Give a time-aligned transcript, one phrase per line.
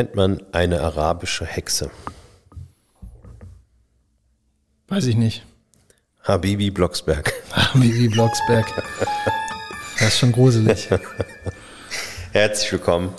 [0.00, 1.90] Nennt man eine arabische Hexe?
[4.88, 5.44] Weiß ich nicht.
[6.22, 7.30] Habibi Blocksberg.
[7.52, 8.66] Habibi Blocksberg.
[9.98, 10.88] Das ist schon gruselig.
[12.32, 13.12] Herzlich willkommen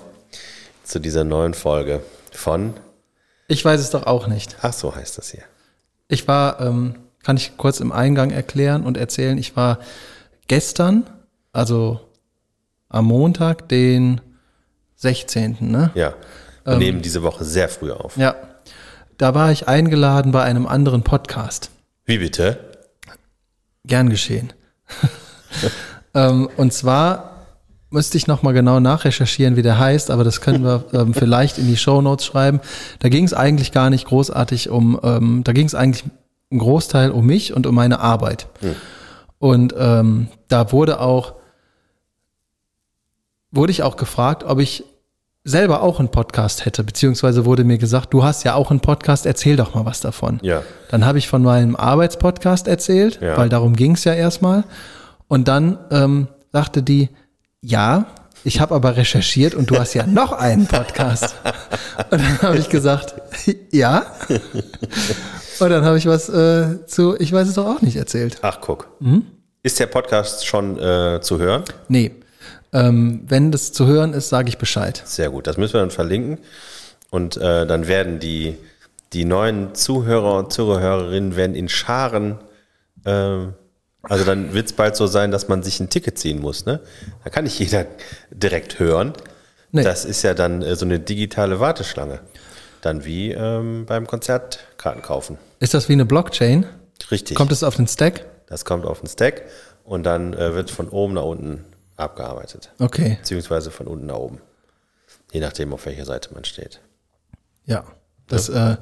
[0.84, 2.02] zu dieser neuen Folge
[2.32, 2.74] von.
[3.48, 4.56] Ich weiß es doch auch nicht.
[4.64, 5.44] Ach, so heißt das hier.
[6.08, 9.78] Ich war, ähm, kann ich kurz im Eingang erklären und erzählen, ich war
[10.48, 11.08] gestern,
[11.54, 12.00] also
[12.90, 14.20] am Montag, den
[14.96, 15.58] 16.
[15.60, 15.92] Ne?
[15.94, 16.16] Ja.
[16.66, 18.18] Wir nehmen diese Woche sehr früh auf.
[18.18, 18.36] Ja.
[19.18, 21.70] Da war ich eingeladen bei einem anderen Podcast.
[22.06, 22.60] Wie bitte?
[23.86, 24.52] Gern geschehen.
[26.14, 27.46] ähm, und zwar
[27.92, 31.68] müsste ich nochmal genau nachrecherchieren, wie der heißt, aber das können wir ähm, vielleicht in
[31.68, 32.62] die Shownotes schreiben.
[33.00, 36.06] Da ging es eigentlich gar nicht großartig um, ähm, da ging es eigentlich
[36.52, 38.48] ein Großteil um mich und um meine Arbeit.
[39.38, 41.36] Und ähm, da wurde auch,
[43.52, 44.84] wurde ich auch gefragt, ob ich
[45.44, 49.26] selber auch einen Podcast hätte, beziehungsweise wurde mir gesagt, du hast ja auch einen Podcast,
[49.26, 50.40] erzähl doch mal was davon.
[50.44, 50.62] Ja.
[50.90, 53.38] Dann habe ich von meinem Arbeitspodcast erzählt, Ja.
[53.38, 54.64] weil darum ging es ja erstmal.
[55.28, 57.10] Und dann ähm, sagte die,
[57.62, 58.06] ja,
[58.44, 61.36] ich habe aber recherchiert und du hast ja noch einen Podcast.
[62.12, 63.16] Und dann habe ich gesagt,
[63.72, 64.06] ja.
[65.60, 68.38] Und dann habe ich was äh, zu, ich weiß es doch auch nicht erzählt.
[68.42, 68.88] Ach, guck.
[69.00, 69.26] Mhm.
[69.64, 71.64] Ist der Podcast schon äh, zu hören?
[71.88, 72.12] Nee.
[72.74, 75.02] Ähm, wenn das zu hören ist, sage ich Bescheid.
[75.06, 75.48] Sehr gut.
[75.48, 76.40] Das müssen wir dann verlinken.
[77.10, 78.56] Und äh, dann werden die,
[79.14, 82.40] die neuen Zuhörer und Zuhörerinnen werden in Scharen.
[83.06, 83.54] ähm,
[84.04, 86.66] also dann wird es bald so sein, dass man sich ein Ticket ziehen muss.
[86.66, 86.80] Ne?
[87.24, 87.86] Da kann nicht jeder
[88.32, 89.14] direkt hören.
[89.72, 89.84] Nee.
[89.84, 92.20] Das ist ja dann äh, so eine digitale Warteschlange.
[92.82, 95.38] Dann wie ähm, beim Konzert Karten kaufen.
[95.60, 96.66] Ist das wie eine Blockchain?
[97.12, 97.38] Richtig.
[97.38, 98.26] Kommt es auf den Stack?
[98.52, 99.44] das kommt auf den Stack
[99.86, 101.64] und dann äh, wird von oben nach unten
[102.02, 102.72] abgearbeitet.
[102.80, 104.42] Okay, Beziehungsweise von unten nach oben.
[105.32, 106.82] Je nachdem, auf welcher Seite man steht.
[107.66, 107.84] ja.
[108.28, 108.78] Das äh,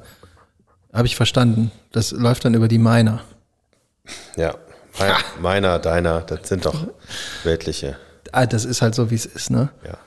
[0.92, 1.72] habe ich verstanden.
[1.90, 3.20] Das läuft dann über die Miner.
[4.36, 4.54] Ja.
[4.96, 6.86] Mein, meiner, deiner, das sind doch
[7.42, 7.96] weltliche.
[8.30, 9.70] Ah, das ist halt so, wie es ist, ne?
[9.84, 9.98] Ja.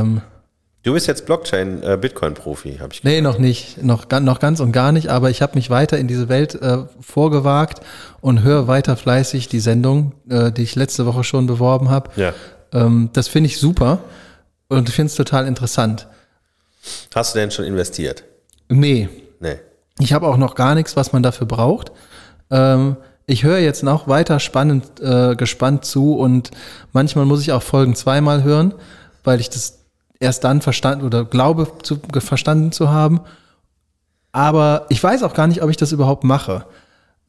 [0.00, 0.20] Ähm,
[0.82, 3.82] Du bist jetzt Blockchain, äh, Bitcoin-Profi, habe ich nee, noch nicht.
[3.82, 5.08] Noch, noch ganz und gar nicht.
[5.08, 7.80] Aber ich habe mich weiter in diese Welt äh, vorgewagt
[8.20, 12.10] und höre weiter fleißig die Sendung, äh, die ich letzte Woche schon beworben habe.
[12.16, 12.34] Ja.
[12.72, 14.00] Ähm, das finde ich super
[14.68, 16.08] und ich finde es total interessant.
[17.14, 18.24] Hast du denn schon investiert?
[18.68, 19.08] Nee,
[19.42, 19.58] Nee.
[19.98, 21.92] Ich habe auch noch gar nichts, was man dafür braucht.
[22.50, 26.50] Ähm, ich höre jetzt noch weiter spannend, äh, gespannt zu und
[26.92, 28.74] manchmal muss ich auch Folgen zweimal hören,
[29.24, 29.80] weil ich das
[30.22, 33.20] erst dann verstanden oder glaube zu, verstanden zu haben.
[34.32, 36.64] Aber ich weiß auch gar nicht, ob ich das überhaupt mache.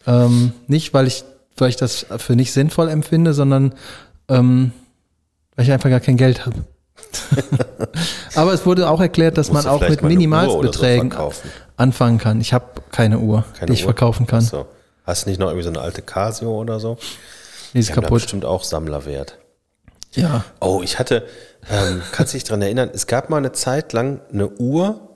[0.08, 1.24] Ähm, nicht, weil ich,
[1.58, 3.74] weil ich das für nicht sinnvoll empfinde, sondern
[4.30, 4.72] ähm,
[5.56, 6.64] weil ich einfach gar kein Geld habe.
[8.36, 11.34] Aber es wurde auch erklärt, dass man auch mit oder so
[11.78, 12.40] anfangen kann.
[12.42, 13.88] Ich habe keine Uhr, Keine die ich Uhr?
[13.88, 14.42] verkaufen kann.
[14.42, 14.66] So.
[15.06, 16.98] Hast du nicht noch irgendwie so eine alte Casio oder so?
[17.74, 18.22] Die ist Die haben da kaputt.
[18.22, 19.38] bestimmt auch Sammlerwert.
[20.14, 20.46] Ja.
[20.62, 21.25] Oh, ich hatte,
[21.69, 25.09] ähm, kannst du dich dran erinnern, es gab mal eine Zeit lang eine Uhr,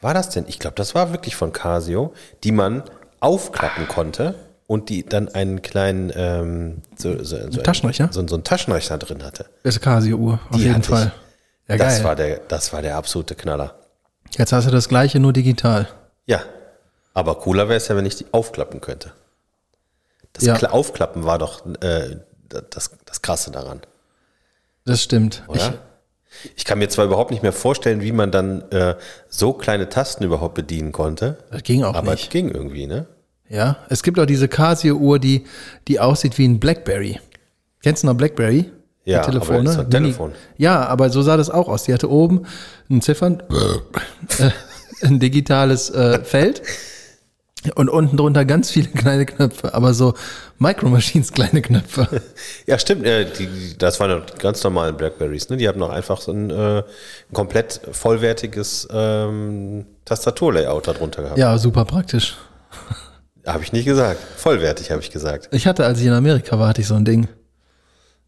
[0.00, 0.44] war das denn?
[0.48, 2.12] Ich glaube, das war wirklich von Casio,
[2.42, 2.82] die man
[3.20, 4.34] aufklappen konnte
[4.66, 8.08] und die dann einen kleinen ähm, so, so, so, Taschenrechner?
[8.12, 9.46] So, so einen Taschenrechner drin hatte.
[9.62, 11.12] Das ist Casio-Uhr, auf Die jeden Fall.
[11.68, 12.04] Ja, das, geil.
[12.04, 13.74] war der, das war der absolute Knaller.
[14.36, 15.88] Jetzt hast du das gleiche, nur digital.
[16.26, 16.42] Ja,
[17.14, 19.12] aber cooler wäre es ja, wenn ich die aufklappen könnte.
[20.34, 20.56] Das Ja.
[20.56, 22.16] Kla- Aufklappen war doch äh,
[22.48, 23.80] das, das Krasse daran.
[24.84, 25.42] Das stimmt.
[25.44, 25.74] Ich, Oder?
[26.56, 28.96] Ich, kann mir zwar überhaupt nicht mehr vorstellen, wie man dann äh,
[29.28, 32.30] so kleine Tasten überhaupt bedienen konnte, das ging auch aber es nicht.
[32.30, 33.06] ging irgendwie, ne?
[33.48, 35.44] Ja, es gibt auch diese Casio-Uhr, die,
[35.86, 37.20] die aussieht wie ein Blackberry.
[37.82, 38.70] Kennst du noch Blackberry?
[39.06, 39.62] Die Ja, aber Telefone?
[39.64, 40.32] das ist doch ein Telefon.
[40.56, 41.84] Ja, aber so sah das auch aus.
[41.84, 42.46] Die hatte oben
[42.90, 43.42] ein Ziffern,
[44.38, 44.50] äh,
[45.02, 46.62] ein digitales äh, Feld
[47.74, 50.14] und unten drunter ganz viele kleine Knöpfe, aber so
[50.58, 52.08] Micro Machines kleine Knöpfe.
[52.66, 53.04] Ja, stimmt.
[53.06, 55.48] Äh, die, das waren die ganz normalen Blackberries.
[55.50, 55.56] Ne?
[55.56, 56.82] Die haben noch einfach so ein, äh,
[57.32, 61.38] komplett vollwertiges ähm, Tastaturlayout darunter gehabt.
[61.38, 62.36] Ja, super praktisch.
[63.46, 64.18] Habe ich nicht gesagt.
[64.36, 65.48] Vollwertig, habe ich gesagt.
[65.52, 67.28] Ich hatte, als ich in Amerika war, hatte ich so ein Ding.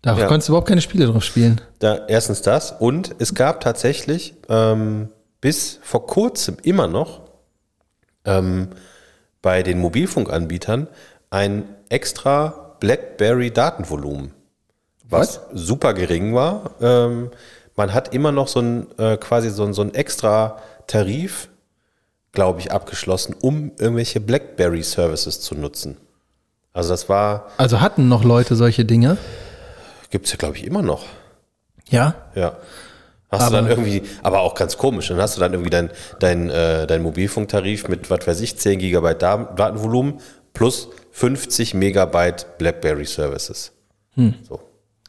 [0.02, 0.26] Da Ja.
[0.26, 1.58] konntest du überhaupt keine Spiele drauf spielen.
[1.78, 2.72] Da, erstens das.
[2.78, 5.08] Und es gab tatsächlich ähm,
[5.40, 7.22] bis vor kurzem immer noch
[8.26, 8.68] ähm,
[9.46, 10.88] bei den Mobilfunkanbietern
[11.30, 14.32] ein extra BlackBerry-Datenvolumen,
[15.08, 16.72] was super gering war.
[16.80, 17.30] Ähm,
[17.76, 20.58] man hat immer noch so ein äh, quasi so ein, so ein extra
[20.88, 21.48] Tarif,
[22.32, 25.96] glaube ich, abgeschlossen, um irgendwelche BlackBerry-Services zu nutzen.
[26.72, 29.16] Also das war, Also hatten noch Leute solche Dinge.
[30.10, 31.04] gibt's ja, glaube ich, immer noch.
[31.88, 32.16] Ja.
[32.34, 32.56] Ja.
[33.28, 35.90] Hast du Aber- dann irgendwie, aber auch ganz komisch, dann hast du dann irgendwie dein,
[36.20, 40.20] dein, äh, dein Mobilfunktarif mit, was weiß ich, 10 Gigabyte Da- Datenvolumen
[40.52, 43.72] plus 50 Megabyte BlackBerry Services.
[44.14, 44.34] Hm.
[44.48, 44.60] So,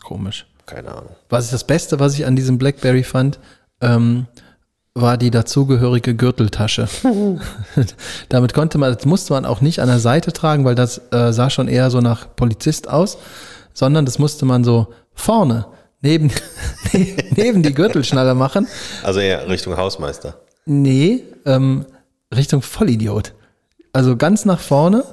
[0.03, 0.47] Komisch.
[0.65, 1.15] keine Ahnung.
[1.29, 3.39] Was ich das Beste, was ich an diesem Blackberry fand,
[3.81, 4.25] ähm,
[4.95, 6.87] war die dazugehörige Gürteltasche.
[8.29, 11.31] Damit konnte man, das musste man auch nicht an der Seite tragen, weil das äh,
[11.31, 13.17] sah schon eher so nach Polizist aus,
[13.73, 15.67] sondern das musste man so vorne
[16.01, 16.31] neben,
[17.35, 18.67] neben die Gürtelschnalle machen.
[19.03, 20.39] Also eher Richtung Hausmeister.
[20.65, 21.85] Nee, ähm,
[22.35, 23.33] Richtung Vollidiot.
[23.93, 25.03] Also ganz nach vorne.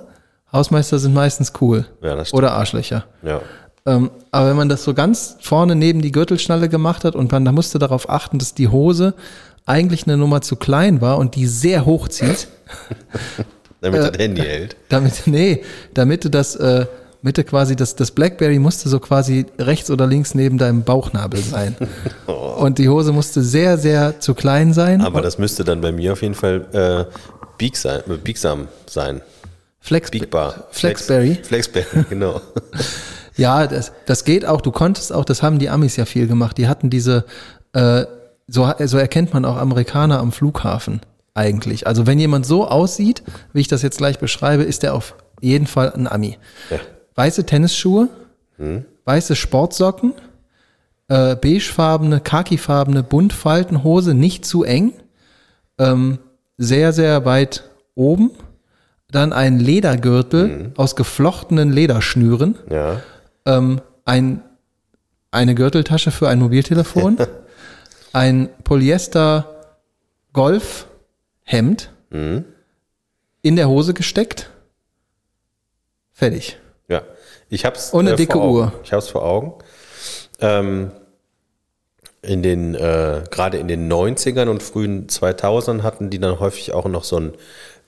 [0.53, 1.87] Hausmeister sind meistens cool.
[2.03, 2.39] Ja, das stimmt.
[2.39, 3.05] Oder Arschlöcher.
[3.23, 3.41] Ja.
[3.87, 7.45] Ähm, aber wenn man das so ganz vorne neben die Gürtelschnalle gemacht hat und man
[7.45, 9.15] da musste darauf achten, dass die Hose
[9.67, 12.49] eigentlich eine Nummer zu klein war und die sehr hoch zieht,
[13.85, 14.77] Damit Äh, das Handy hält.
[14.89, 16.87] damit, nee, damit du das, äh,
[17.25, 21.75] Mitte quasi, das, das Blackberry musste so quasi rechts oder links neben deinem Bauchnabel sein.
[22.27, 25.01] Und die Hose musste sehr, sehr zu klein sein.
[25.01, 27.11] Aber das müsste dann bei mir auf jeden Fall äh,
[27.57, 29.23] bieg sein, äh, biegsam sein.
[29.81, 30.65] Flex, Biegbar.
[30.71, 31.37] Flexberry.
[31.43, 32.41] Flex, Flexberry, genau.
[33.37, 34.61] Ja, das, das geht auch.
[34.61, 36.57] Du konntest auch, das haben die Amis ja viel gemacht.
[36.57, 37.25] Die hatten diese,
[37.73, 38.05] äh,
[38.47, 41.01] so, so erkennt man auch Amerikaner am Flughafen
[41.33, 41.89] eigentlich.
[41.89, 45.67] Also wenn jemand so aussieht, wie ich das jetzt gleich beschreibe, ist der auf jeden
[45.67, 46.39] Fall ein Ami.
[46.71, 46.79] Ja.
[47.15, 48.09] Weiße Tennisschuhe,
[49.05, 50.15] weiße Sportsocken,
[51.09, 54.93] äh, beigefarbene, khakifarbene Buntfaltenhose, nicht zu eng,
[55.79, 56.19] ähm,
[56.57, 57.65] sehr, sehr weit
[57.95, 58.31] oben.
[59.11, 63.01] Dann ein Ledergürtel aus geflochtenen Lederschnüren Ja.
[63.47, 64.43] ähm, ein,
[65.31, 67.19] eine Gürteltasche für ein Mobiltelefon,
[68.13, 69.77] ein Polyester
[70.33, 71.91] Golfhemd
[73.43, 74.51] in der Hose gesteckt.
[76.13, 76.59] Fertig.
[76.89, 77.03] Ja,
[77.49, 78.39] ich hab's eine äh, dicke.
[78.39, 78.73] Uhr.
[78.83, 79.55] Ich hab's vor Augen.
[80.41, 80.91] Ähm,
[82.23, 86.87] in den, äh, gerade in den 90ern und frühen 2000ern hatten die dann häufig auch
[86.87, 87.33] noch so ein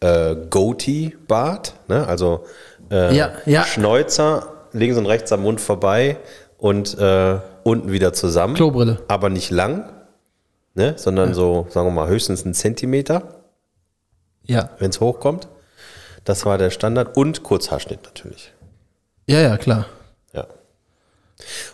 [0.01, 2.07] äh, Goatee-Bart, ne?
[2.07, 2.45] also
[2.91, 3.65] äh, Ja, ja.
[3.65, 6.19] Schnäuzer links und rechts am Mund vorbei
[6.59, 8.55] und äh, unten wieder zusammen.
[8.55, 8.99] Klobrille.
[9.09, 9.91] Aber nicht lang,
[10.75, 10.95] ne?
[10.99, 13.41] sondern so, sagen wir mal, höchstens einen Zentimeter,
[14.45, 14.71] Ja.
[14.79, 15.49] wenn es hochkommt.
[16.25, 18.53] Das war der Standard und Kurzhaarschnitt natürlich.
[19.27, 19.87] Ja, ja, klar.
[20.33, 20.47] Ja.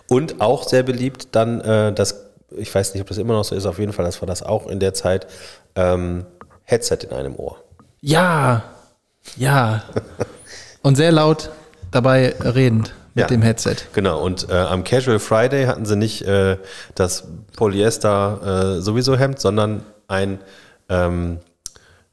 [0.09, 3.55] Und auch sehr beliebt dann äh, das, ich weiß nicht, ob das immer noch so
[3.55, 5.27] ist, auf jeden Fall, das war das auch in der Zeit,
[5.75, 6.25] ähm,
[6.65, 7.63] Headset in einem Ohr.
[8.01, 8.65] Ja.
[9.37, 9.83] Ja.
[10.83, 11.51] Und sehr laut
[11.91, 13.27] dabei redend mit Ja.
[13.29, 13.77] dem Headset.
[13.93, 16.57] Genau, und äh, am Casual Friday hatten sie nicht äh,
[16.95, 17.25] das
[17.57, 20.41] Polyester äh, sowieso Hemd, sondern ein,
[20.89, 21.39] ähm,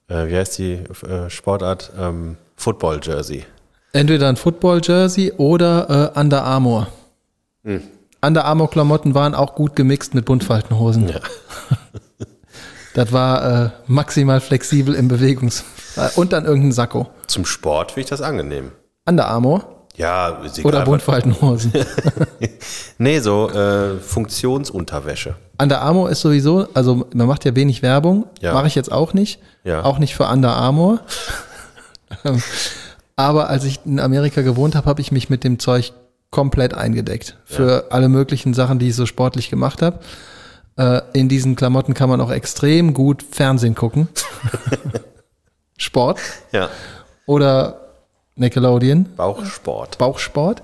[0.09, 0.73] äh, wie heißt die
[1.07, 1.91] äh, Sportart?
[1.97, 3.45] Ähm, Football Jersey.
[3.93, 6.87] Entweder ein Football-Jersey oder äh, Under Armour.
[8.21, 11.09] Under Armour Klamotten waren auch gut gemixt mit Buntfaltenhosen.
[11.09, 11.19] Ja.
[12.95, 15.63] Das war äh, maximal flexibel im Bewegungs...
[16.15, 17.07] Und dann irgendein Sakko.
[17.27, 18.71] Zum Sport finde ich das angenehm.
[19.05, 21.71] Under Armour Ja, ist egal, oder Buntfaltenhosen.
[22.97, 25.35] Nee, so äh, Funktionsunterwäsche.
[25.61, 28.53] Under Armour ist sowieso, also man macht ja wenig Werbung, Ja.
[28.53, 29.39] mache ich jetzt auch nicht.
[29.63, 29.83] Ja.
[29.83, 30.99] Auch nicht für Under Armour.
[33.19, 35.91] Aber als ich in Amerika gewohnt habe, habe ich mich mit dem Zeug
[36.31, 37.35] komplett eingedeckt.
[37.43, 39.99] Für alle möglichen Sachen, die ich so sportlich gemacht habe.
[40.77, 44.07] Äh, in diesen Klamotten kann man auch extrem gut Fernsehen gucken.
[45.77, 46.21] Sport
[46.53, 46.69] Ja.
[47.25, 47.81] oder
[48.37, 49.07] Nickelodeon.
[49.17, 49.97] Bauchsport.
[49.97, 50.63] Bauchsport.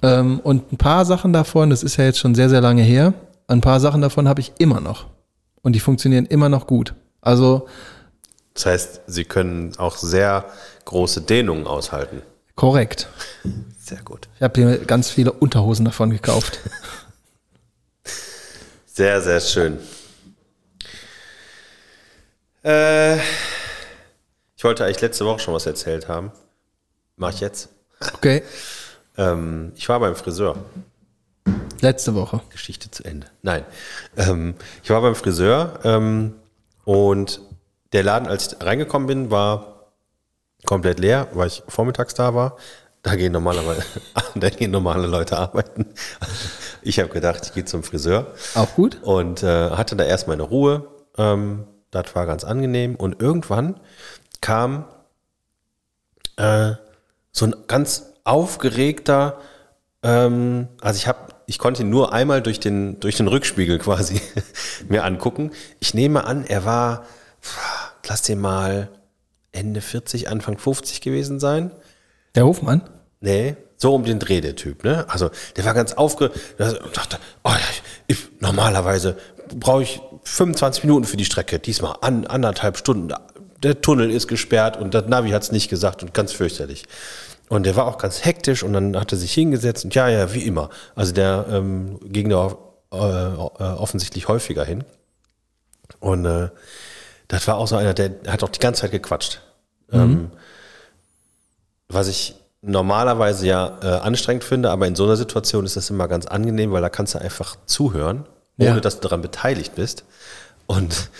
[0.00, 3.12] Ähm, und ein paar Sachen davon, das ist ja jetzt schon sehr, sehr lange her,
[3.48, 5.04] ein paar Sachen davon habe ich immer noch.
[5.60, 6.94] Und die funktionieren immer noch gut.
[7.20, 7.66] Also
[8.56, 10.46] Das heißt, sie können auch sehr
[10.86, 12.22] große Dehnungen aushalten.
[12.54, 13.06] korrekt.
[13.78, 14.28] Sehr gut.
[14.36, 16.58] Ich habe hier ganz viele Unterhosen davon gekauft.
[18.86, 19.78] Sehr, sehr schön.
[22.64, 23.16] Äh,
[24.56, 26.32] ich wollte eigentlich letzte Woche schon was erzählt haben.
[27.16, 27.68] Mach ich jetzt.
[28.14, 28.42] Okay,
[29.18, 30.56] Ähm, ich war beim Friseur.
[31.80, 32.40] letzte Woche.
[32.50, 33.26] Geschichte zu Ende.
[33.42, 33.64] Nein.
[34.16, 36.34] Ähm, ich war beim Friseur ähm,
[36.84, 37.40] und
[37.92, 39.92] der Laden, als ich reingekommen bin, war
[40.64, 42.56] komplett leer, weil ich vormittags da war.
[43.02, 43.84] Da gehen normalerweise,
[44.34, 45.86] da gehen normale Leute arbeiten.
[46.82, 49.02] Ich habe gedacht, ich gehe zum Friseur Auch gut?
[49.02, 50.86] und äh, hatte da erstmal eine Ruhe.
[51.18, 52.94] Ähm, das war ganz angenehm.
[52.94, 53.80] Und irgendwann
[54.40, 54.84] kam
[56.36, 56.74] äh,
[57.32, 59.40] so ein ganz aufgeregter,
[60.02, 64.20] ähm, also ich habe, ich konnte ihn nur einmal durch den, durch den Rückspiegel quasi
[64.88, 65.50] mir angucken.
[65.80, 67.04] Ich nehme an, er war,
[68.06, 68.88] lass den mal
[69.52, 71.70] Ende 40, Anfang 50 gewesen sein.
[72.34, 72.82] Der Hofmann?
[73.20, 75.06] Nee, so um den Dreh, der Typ, ne?
[75.08, 76.38] Also, der war ganz aufgeregt.
[76.58, 77.58] Der dachte, oh ja,
[78.06, 79.16] ich, normalerweise
[79.54, 81.58] brauche ich 25 Minuten für die Strecke.
[81.58, 83.12] Diesmal an, anderthalb Stunden.
[83.62, 86.84] Der Tunnel ist gesperrt und das Navi hat es nicht gesagt und ganz fürchterlich.
[87.48, 90.34] Und der war auch ganz hektisch und dann hat er sich hingesetzt und ja, ja,
[90.34, 90.68] wie immer.
[90.94, 92.56] Also der ähm, ging da
[92.92, 94.84] äh, äh, offensichtlich häufiger hin.
[96.00, 96.50] Und äh,
[97.28, 99.40] das war auch so einer, der hat auch die ganze Zeit gequatscht.
[99.90, 100.00] Mhm.
[100.00, 100.30] Ähm,
[101.88, 106.08] was ich normalerweise ja äh, anstrengend finde, aber in so einer Situation ist das immer
[106.08, 108.26] ganz angenehm, weil da kannst du einfach zuhören,
[108.58, 108.80] ohne Ja.
[108.80, 110.04] dass du daran beteiligt bist.
[110.66, 111.10] Und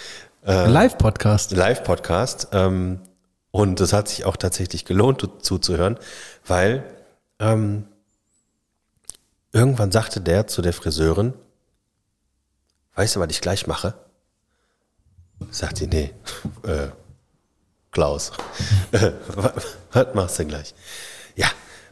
[0.44, 1.50] Live-Podcast.
[1.52, 2.48] Live-Podcast.
[2.52, 3.00] Ähm,
[3.50, 5.98] und das hat sich auch tatsächlich gelohnt, zu- zuzuhören,
[6.46, 6.84] weil
[7.40, 7.88] ähm,
[9.52, 11.32] irgendwann sagte der zu der Friseurin,
[12.94, 13.94] weißt du, was ich gleich mache?
[15.50, 16.12] Sagt sie, nee,
[16.64, 16.88] äh,
[17.92, 18.32] Klaus,
[18.92, 19.52] äh, wa-
[19.92, 20.74] was machst du denn gleich?
[21.34, 21.48] Ja,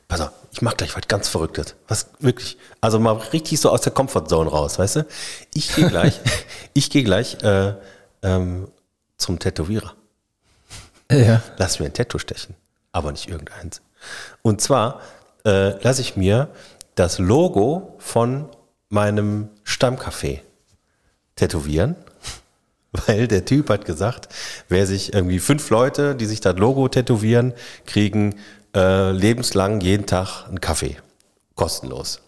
[0.09, 1.75] pass auf, ich mach gleich was ganz Verrücktes.
[1.89, 5.07] Was wirklich, also mal richtig so aus der Comfortzone raus, weißt du?
[5.55, 6.21] Ich gehe gleich,
[6.75, 7.75] ich gehe gleich äh,
[8.23, 8.69] ähm,
[9.17, 9.95] zum Tätowierer.
[11.11, 11.43] Ja.
[11.59, 12.55] Lass mir ein Tattoo stechen,
[12.93, 13.83] aber nicht irgendeins.
[14.43, 15.01] Und zwar
[15.45, 16.49] äh, lasse ich mir
[16.95, 18.49] das Logo von
[18.89, 20.41] meinem Stammcafé
[21.37, 21.97] tätowieren,
[23.07, 24.29] weil der Typ hat gesagt,
[24.69, 27.53] wer sich irgendwie fünf Leute, die sich das Logo tätowieren,
[27.87, 28.37] kriegen
[28.75, 30.97] äh, lebenslang jeden Tag einen Kaffee.
[31.55, 32.21] Kostenlos.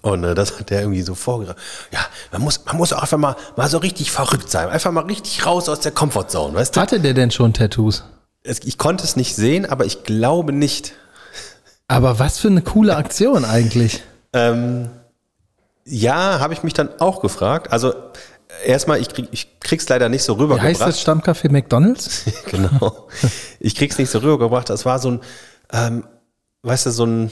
[0.00, 1.58] Und äh, das hat der irgendwie so vorgebracht.
[1.92, 2.00] Ja,
[2.32, 4.68] man muss, man muss auch einfach mal, mal so richtig verrückt sein.
[4.68, 6.80] Einfach mal richtig raus aus der Comfortzone, weißt du?
[6.80, 8.04] Hatte der denn schon Tattoos?
[8.42, 10.94] Es, ich konnte es nicht sehen, aber ich glaube nicht.
[11.88, 14.02] Aber was für eine coole Aktion eigentlich.
[14.34, 14.90] Ähm,
[15.86, 17.72] ja, habe ich mich dann auch gefragt.
[17.72, 17.94] Also
[18.64, 20.88] erstmal, ich, krieg, ich krieg's leider nicht so Wie heißt rübergebracht.
[20.88, 22.24] das Stammcafé McDonalds?
[22.46, 23.08] genau.
[23.60, 24.70] Ich krieg's nicht so rübergebracht.
[24.70, 25.20] Das war so ein,
[25.72, 26.04] ähm,
[26.62, 27.30] weißt du, so ein,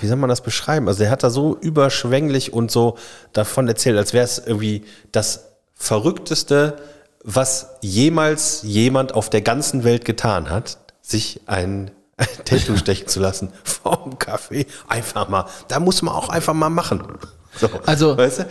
[0.00, 0.88] wie soll man das beschreiben?
[0.88, 2.98] Also er hat da so überschwänglich und so
[3.32, 6.76] davon erzählt, als wäre es irgendwie das Verrückteste,
[7.24, 13.20] was jemals jemand auf der ganzen Welt getan hat, sich ein, ein Tattoo stechen zu
[13.20, 14.66] lassen vom Kaffee.
[14.88, 15.46] Einfach mal.
[15.68, 17.18] Da muss man auch einfach mal machen.
[17.56, 18.44] So, Also- weißt du?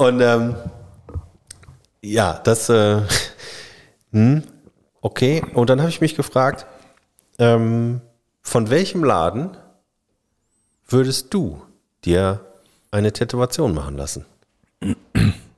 [0.00, 0.54] Und ähm,
[2.02, 3.00] ja, das, äh,
[4.12, 4.42] hm,
[5.00, 5.42] okay.
[5.54, 6.66] Und dann habe ich mich gefragt,
[7.38, 8.00] ähm,
[8.42, 9.56] von welchem Laden
[10.86, 11.62] würdest du
[12.04, 12.40] dir
[12.90, 14.26] eine Tätowation machen lassen?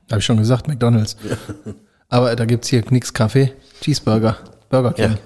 [0.09, 1.17] Habe ich schon gesagt, McDonalds.
[2.09, 3.53] Aber da gibt's hier nix Kaffee.
[3.81, 4.37] Cheeseburger.
[4.69, 5.11] Burger King.
[5.11, 5.17] Ja.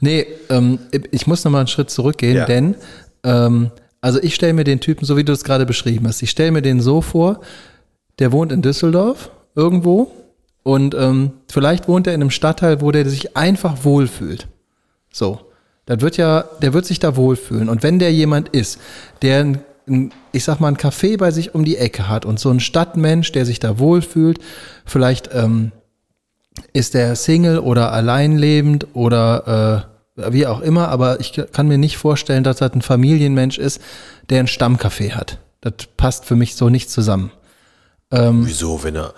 [0.00, 0.78] Nee, ähm,
[1.10, 2.46] ich muss nochmal einen Schritt zurückgehen, Ja.
[2.46, 2.76] denn
[3.24, 3.70] ähm,
[4.06, 6.52] also ich stelle mir den Typen, so wie du es gerade beschrieben hast, ich stelle
[6.52, 7.40] mir den so vor,
[8.20, 10.12] der wohnt in Düsseldorf irgendwo
[10.62, 14.46] und ähm, vielleicht wohnt er in einem Stadtteil, wo der sich einfach wohlfühlt.
[15.12, 15.40] So.
[15.86, 17.68] Das wird ja, der wird sich da wohlfühlen.
[17.68, 18.78] Und wenn der jemand ist,
[19.22, 19.44] der,
[19.88, 22.60] ein, ich sag mal, ein Café bei sich um die Ecke hat und so ein
[22.60, 24.38] Stadtmensch, der sich da wohlfühlt,
[24.84, 25.72] vielleicht ähm,
[26.72, 31.96] ist der Single oder alleinlebend oder äh, wie auch immer, aber ich kann mir nicht
[31.98, 33.80] vorstellen, dass das ein Familienmensch ist,
[34.30, 35.38] der ein Stammcafé hat.
[35.60, 37.30] Das passt für mich so nicht zusammen.
[38.10, 39.12] Wieso, wenn er,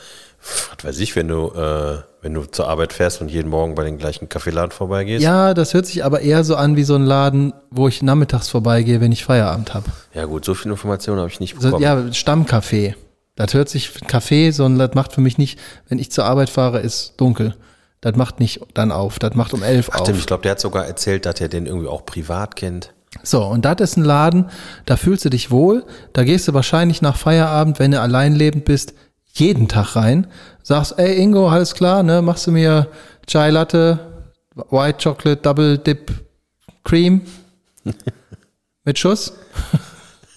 [0.77, 3.85] was weiß ich, wenn du, äh, wenn du zur Arbeit fährst und jeden Morgen bei
[3.85, 5.23] den gleichen Kaffeeladen vorbeigehst?
[5.23, 8.49] Ja, das hört sich aber eher so an wie so ein Laden, wo ich nachmittags
[8.49, 9.87] vorbeigehe, wenn ich Feierabend habe.
[10.15, 11.83] Ja gut, so viel Informationen habe ich nicht So, bekommen.
[11.83, 12.95] ja, Stammcafé.
[13.37, 16.81] Das hört sich Café, sondern das macht für mich nicht, wenn ich zur Arbeit fahre,
[16.81, 17.55] ist dunkel.
[18.01, 19.19] Das macht nicht dann auf.
[19.19, 20.03] Das macht um elf auf.
[20.03, 22.95] Stimmt, ich glaube, der hat sogar erzählt, dass er den irgendwie auch privat kennt.
[23.23, 24.51] So, und das ist ein Laden,
[24.85, 25.85] da fühlst du dich wohl.
[26.13, 28.95] Da gehst du wahrscheinlich nach Feierabend, wenn du alleinlebend bist,
[29.33, 30.27] jeden Tag rein.
[30.63, 32.23] Sagst, ey Ingo, alles klar, ne?
[32.23, 32.89] Machst du mir
[33.27, 33.99] Chai Latte,
[34.71, 36.13] White Chocolate, Double Dip
[36.85, 37.23] Cream
[38.85, 39.33] mit Schuss?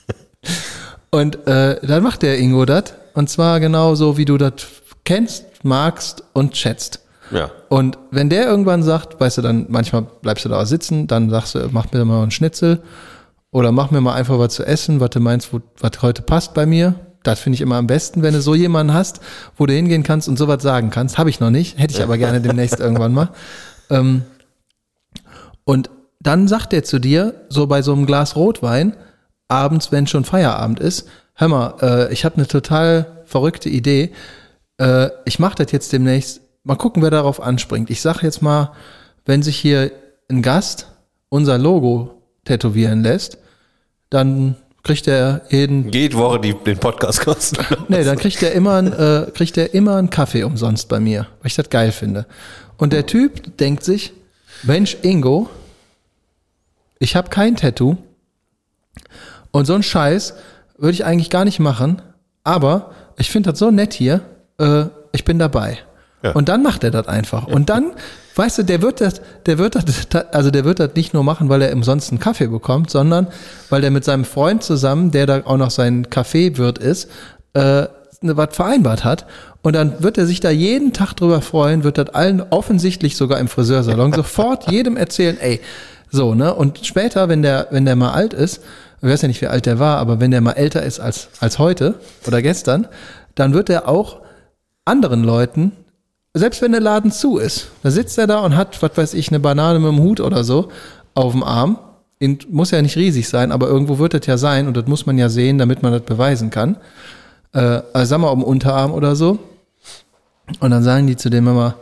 [1.12, 2.94] und äh, dann macht der Ingo das.
[3.13, 4.53] Und zwar genau so, wie du das
[5.03, 7.01] kennst, magst und schätzt.
[7.31, 7.51] Ja.
[7.69, 11.55] Und wenn der irgendwann sagt, weißt du, dann manchmal bleibst du da sitzen, dann sagst
[11.55, 12.81] du, mach mir mal einen Schnitzel
[13.51, 16.53] oder mach mir mal einfach was zu essen, was du meinst, wo, was heute passt
[16.53, 16.95] bei mir.
[17.23, 19.21] Das finde ich immer am besten, wenn du so jemanden hast,
[19.55, 21.17] wo du hingehen kannst und sowas sagen kannst.
[21.17, 23.29] Habe ich noch nicht, hätte ich aber gerne demnächst irgendwann mal.
[23.89, 24.23] Ähm,
[25.63, 28.95] und dann sagt er zu dir, so bei so einem Glas Rotwein,
[29.47, 34.11] abends, wenn schon Feierabend ist, hör mal, äh, ich habe eine total verrückte Idee.
[34.77, 36.41] Äh, ich mache das jetzt demnächst.
[36.63, 37.89] Mal gucken, wer darauf anspringt.
[37.89, 38.72] Ich sag jetzt mal,
[39.25, 39.91] wenn sich hier
[40.30, 40.88] ein Gast
[41.30, 43.38] unser Logo tätowieren lässt,
[44.10, 47.58] dann kriegt er jeden, Geht Woche die, den Podcast kosten.
[47.88, 51.27] nee, dann kriegt er immer, ein, äh, kriegt er immer einen Kaffee umsonst bei mir,
[51.39, 52.25] weil ich das geil finde.
[52.77, 54.13] Und der Typ denkt sich,
[54.63, 55.50] Mensch, Ingo,
[57.00, 57.98] ich habe kein Tattoo
[59.51, 60.36] und so einen Scheiß
[60.77, 62.01] würde ich eigentlich gar nicht machen,
[62.44, 64.22] aber ich finde das so nett hier,
[64.60, 65.80] äh, ich bin dabei.
[66.24, 66.32] Ja.
[66.32, 67.48] Und dann macht er das einfach.
[67.48, 67.94] Und dann,
[68.36, 69.84] weißt du, der wird das, der wird das,
[70.32, 73.28] also der wird das nicht nur machen, weil er umsonst einen Kaffee bekommt, sondern
[73.70, 77.10] weil er mit seinem Freund zusammen, der da auch noch sein Kaffeewirt ist,
[77.54, 77.88] äh,
[78.22, 79.25] was vereinbart hat.
[79.63, 83.40] Und dann wird er sich da jeden Tag drüber freuen, wird das allen offensichtlich sogar
[83.40, 85.60] im Friseursalon sofort jedem erzählen, ey,
[86.12, 86.54] so, ne?
[86.54, 88.62] Und später, wenn der, wenn der mal alt ist,
[89.01, 91.30] ich weiß ja nicht, wie alt der war, aber wenn der mal älter ist als,
[91.40, 91.96] als heute
[92.28, 92.88] oder gestern,
[93.34, 94.20] dann wird er auch
[94.86, 95.72] anderen Leuten,
[96.33, 99.29] selbst wenn der Laden zu ist, da sitzt er da und hat, was weiß ich,
[99.29, 100.69] eine Banane mit dem Hut oder so
[101.13, 101.77] auf dem Arm.
[102.50, 105.17] Muss ja nicht riesig sein, aber irgendwo wird das ja sein und das muss man
[105.17, 106.77] ja sehen, damit man das beweisen kann.
[107.53, 109.39] Äh, also sagen wir auf dem Unterarm oder so.
[110.59, 111.75] Und dann sagen die zu dem immer,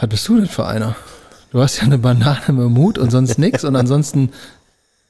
[0.00, 0.94] was bist du denn für einer?
[1.50, 4.30] Du hast ja eine Banane mit dem Hut und sonst nichts und ansonsten,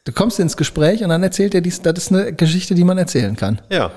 [0.07, 2.97] du kommst ins Gespräch und dann erzählt er dies, das ist eine Geschichte, die man
[2.97, 3.61] erzählen kann.
[3.69, 3.91] Ja,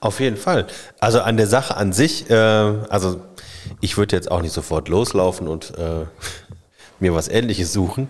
[0.00, 0.66] auf jeden Fall.
[0.98, 3.20] Also an der Sache an sich, äh, also
[3.82, 6.06] ich würde jetzt auch nicht sofort loslaufen und äh,
[7.00, 8.08] mir was Ähnliches suchen.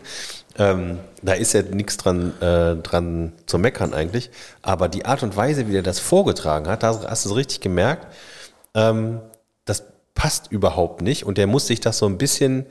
[0.56, 4.30] Ähm, da ist ja nichts dran, äh, dran zu meckern eigentlich.
[4.62, 7.60] Aber die Art und Weise, wie er das vorgetragen hat, da hast du es richtig
[7.60, 8.06] gemerkt,
[8.74, 9.20] ähm,
[9.64, 11.24] das passt überhaupt nicht.
[11.24, 12.66] Und der muss sich das so ein bisschen,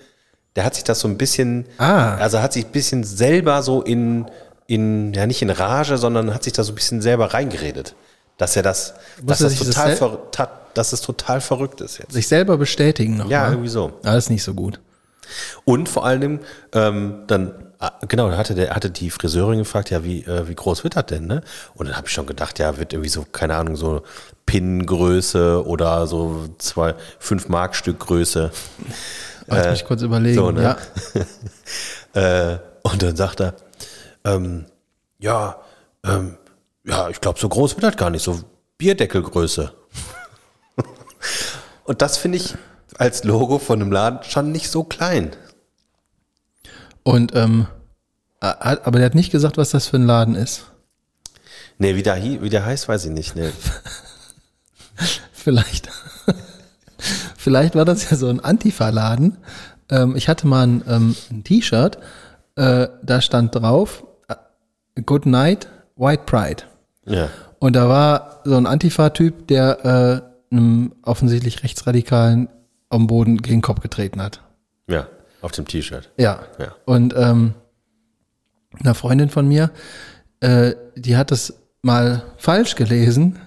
[0.57, 2.15] der hat sich das so ein bisschen, Ah.
[2.15, 4.25] also hat sich ein bisschen selber so in,
[4.67, 7.95] in, ja nicht in Rage, sondern hat sich da so ein bisschen selber reingeredet.
[8.38, 8.93] Dass er das,
[9.24, 12.12] dass er das das total, sel- ver, ta- dass es total verrückt ist jetzt.
[12.13, 13.29] Sich selber bestätigen noch.
[13.29, 13.51] Ja, mal.
[13.51, 13.93] irgendwie so.
[14.03, 14.79] Das ist nicht so gut.
[15.65, 16.39] Und vor allen Dingen,
[16.71, 20.53] ähm, dann, ah, genau, da hatte, der, hatte die Friseurin gefragt, ja, wie, äh, wie
[20.55, 21.41] groß wird das denn, ne?
[21.74, 24.03] Und dann habe ich schon gedacht, ja, wird irgendwie so, keine Ahnung, so
[24.45, 28.51] Pinnengröße oder so zwei, fünf Markstück Größe.
[29.47, 30.36] Lass mich kurz überlegen.
[30.36, 30.62] so, ne?
[30.63, 30.77] Ja.
[32.13, 33.53] Äh, und dann sagt er,
[34.27, 34.65] ähm,
[35.19, 35.61] ja,
[36.03, 36.37] ähm,
[36.85, 38.41] ja, ich glaube, so groß wird das gar nicht, so
[38.77, 39.73] Bierdeckelgröße.
[41.85, 42.55] und das finde ich
[42.97, 45.35] als Logo von einem Laden schon nicht so klein.
[47.03, 47.67] Und ähm,
[48.39, 50.65] aber der hat nicht gesagt, was das für ein Laden ist.
[51.79, 53.35] Nee, wie der, wie der heißt, weiß ich nicht.
[53.35, 53.51] Nee.
[55.33, 55.89] Vielleicht.
[57.37, 59.37] Vielleicht war das ja so ein Antifa-Laden.
[59.89, 61.97] Ähm, ich hatte mal ein, ähm, ein T-Shirt,
[62.55, 64.03] äh, da stand drauf,
[65.05, 66.63] Good Night, White Pride.
[67.05, 67.29] Ja.
[67.60, 72.49] Und da war so ein Antifa-Typ, der äh, einem offensichtlich Rechtsradikalen
[72.89, 74.41] am Boden gegen den Kopf getreten hat.
[74.88, 75.07] Ja,
[75.41, 76.12] auf dem T-Shirt.
[76.17, 76.39] Ja.
[76.60, 76.75] Ja.
[76.86, 77.53] Und ähm,
[78.79, 79.71] eine Freundin von mir,
[80.39, 83.39] äh, die hat das mal falsch gelesen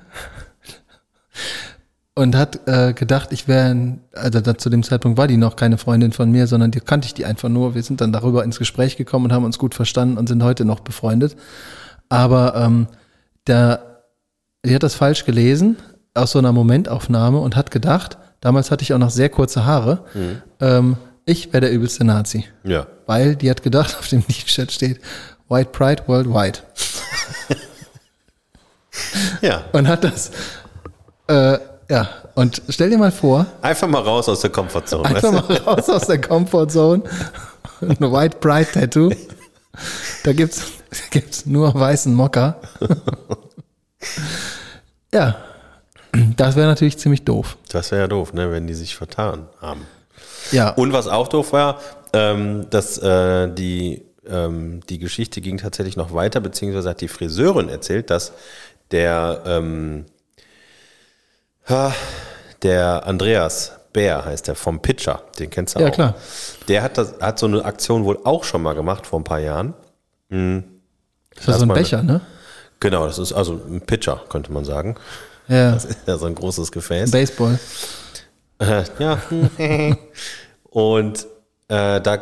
[2.21, 5.79] und hat äh, gedacht, ich wäre, also da, zu dem Zeitpunkt war die noch keine
[5.79, 7.75] Freundin von mir, sondern die kannte ich die einfach nur.
[7.75, 10.67] Wir sind dann darüber ins Gespräch gekommen und haben uns gut verstanden und sind heute
[10.67, 11.35] noch befreundet.
[12.11, 12.89] Aber ähm,
[13.47, 14.03] der,
[14.67, 15.77] die hat das falsch gelesen
[16.13, 20.05] aus so einer Momentaufnahme und hat gedacht, damals hatte ich auch noch sehr kurze Haare,
[20.61, 22.45] ähm, ich wäre der übelste Nazi.
[22.65, 22.87] Ja.
[23.07, 25.01] Weil die hat gedacht, auf dem T-Shirt steht
[25.49, 26.59] White Pride Worldwide.
[29.41, 29.65] Ja.
[29.73, 30.33] Und hat das,
[31.29, 31.59] äh,
[31.91, 35.05] ja, und stell dir mal vor, Einfach mal raus aus der Komfortzone.
[35.05, 37.03] einfach mal raus aus der Comfortzone,
[37.83, 39.11] ein White Pride Tattoo.
[40.25, 42.61] Da gibt's, da gibt's nur weißen Mocker.
[45.13, 45.37] Ja,
[46.37, 47.57] das wäre natürlich ziemlich doof.
[47.69, 49.87] Das wäre ja doof, ne, wenn die sich vertan haben.
[50.53, 51.81] Ja, Und was auch doof war,
[52.13, 57.69] ähm, dass äh, die, ähm, die Geschichte ging tatsächlich noch weiter, beziehungsweise hat die Friseurin
[57.69, 58.33] erzählt, dass
[58.91, 60.07] der, ähm,
[62.63, 65.93] der Andreas Bär heißt der vom Pitcher, den kennst du Ja, auch.
[65.93, 66.15] klar.
[66.69, 69.41] Der hat, das, hat so eine Aktion wohl auch schon mal gemacht vor ein paar
[69.41, 69.75] Jahren.
[70.29, 70.39] das
[71.49, 72.21] ist so ein mal- Becher, ne?
[72.79, 74.95] Genau, das ist also ein Pitcher, könnte man sagen.
[75.49, 77.11] Ja, Das ist ja so ein großes Gefäß.
[77.11, 77.59] Baseball.
[78.59, 79.19] Äh, ja.
[80.71, 81.27] Und
[81.69, 82.19] äh, da,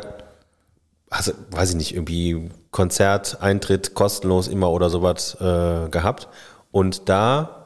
[1.09, 6.27] also weiß ich nicht, irgendwie Konzerteintritt kostenlos immer oder sowas äh, gehabt.
[6.71, 7.58] Und da,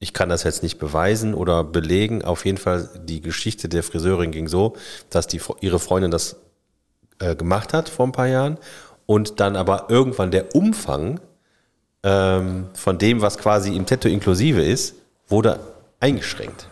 [0.00, 4.32] ich kann das jetzt nicht beweisen oder belegen, auf jeden Fall die Geschichte der Friseurin
[4.32, 4.74] ging so,
[5.10, 6.36] dass die, ihre Freundin das
[7.18, 8.58] äh, gemacht hat vor ein paar Jahren
[9.04, 11.20] und dann aber irgendwann der Umfang
[12.02, 14.94] ähm, von dem, was quasi im Tattoo inklusive ist,
[15.28, 15.60] wurde
[16.00, 16.66] eingeschränkt.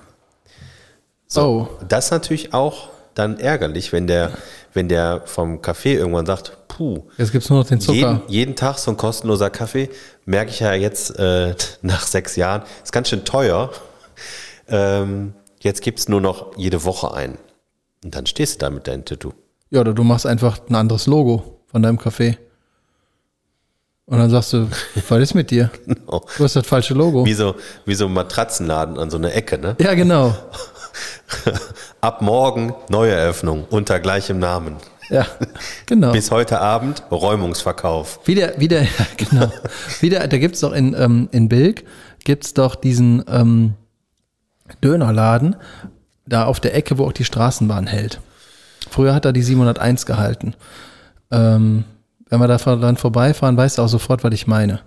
[1.36, 4.32] Oh, Das ist natürlich auch dann ärgerlich, wenn der,
[4.72, 7.96] wenn der vom Kaffee irgendwann sagt, puh, jetzt gibt's nur noch den Zucker.
[7.96, 9.90] jeden, jeden Tag so ein kostenloser Kaffee,
[10.24, 13.70] merke ich ja jetzt äh, nach sechs Jahren, ist ganz schön teuer.
[14.68, 17.36] Ähm, jetzt gibt's nur noch jede Woche einen.
[18.04, 19.32] Und dann stehst du da mit deinem Tattoo.
[19.70, 22.36] Ja, oder du machst einfach ein anderes Logo von deinem Café.
[24.06, 24.68] Und dann sagst du,
[25.08, 25.70] was ist mit dir?
[25.84, 26.24] Genau.
[26.36, 27.26] Du hast das falsche Logo.
[27.26, 29.74] Wie so, wie so ein Matratzenladen an so einer Ecke, ne?
[29.80, 30.32] Ja, genau.
[32.00, 34.76] Ab morgen Neueröffnung unter gleichem Namen.
[35.10, 35.26] Ja,
[35.86, 36.12] genau.
[36.12, 38.20] Bis heute Abend Räumungsverkauf.
[38.26, 39.52] Wieder, wieder, ja, genau.
[40.00, 41.84] Wieder, da gibt's doch in, ähm, in Bilk,
[42.24, 43.74] gibt's doch diesen ähm,
[44.82, 45.56] Dönerladen,
[46.26, 48.20] da auf der Ecke, wo auch die Straßenbahn hält.
[48.90, 50.54] Früher hat er die 701 gehalten.
[51.30, 51.84] Ähm,
[52.28, 54.80] wenn wir da dann vorbeifahren, weißt du auch sofort, was ich meine.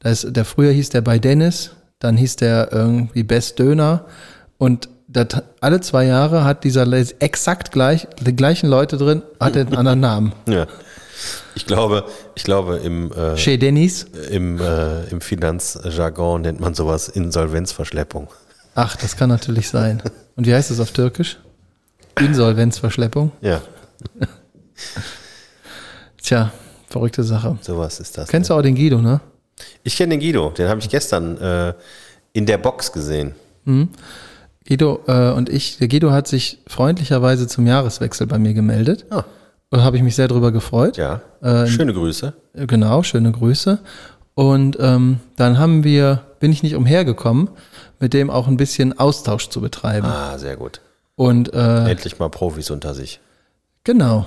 [0.00, 4.06] Da ist, der früher hieß der bei Dennis, dann hieß der irgendwie Best Döner
[4.58, 5.26] und das,
[5.60, 6.86] alle zwei Jahre hat dieser
[7.20, 10.32] exakt gleich, die gleichen Leute drin, hat er einen anderen Namen.
[10.48, 10.66] Ja.
[11.54, 14.04] Ich glaube, ich glaube, im, äh, Chez Dennis.
[14.30, 18.28] im, äh, im Finanzjargon nennt man sowas Insolvenzverschleppung.
[18.74, 20.00] Ach, das kann natürlich sein.
[20.36, 21.38] Und wie heißt das auf Türkisch?
[22.18, 23.32] Insolvenzverschleppung.
[23.42, 23.60] Ja,
[26.22, 26.52] Tja,
[26.88, 27.58] verrückte Sache.
[27.60, 28.28] sowas ist das.
[28.28, 29.20] Kennst du auch den Guido, ne?
[29.82, 31.74] Ich kenne den Guido, den habe ich gestern äh,
[32.32, 33.34] in der Box gesehen.
[34.66, 39.06] Guido äh, und ich, der Guido hat sich freundlicherweise zum Jahreswechsel bei mir gemeldet.
[39.10, 39.24] Ah.
[39.70, 40.96] Da habe ich mich sehr drüber gefreut.
[40.96, 41.20] Ja.
[41.42, 42.32] Äh, Schöne Grüße.
[42.54, 43.78] Genau, schöne Grüße.
[44.34, 47.50] Und ähm, dann haben wir, bin ich nicht umhergekommen,
[48.00, 50.06] mit dem auch ein bisschen Austausch zu betreiben.
[50.06, 50.80] Ah, sehr gut.
[51.14, 53.20] Und äh, Endlich mal Profis unter sich.
[53.84, 54.26] Genau.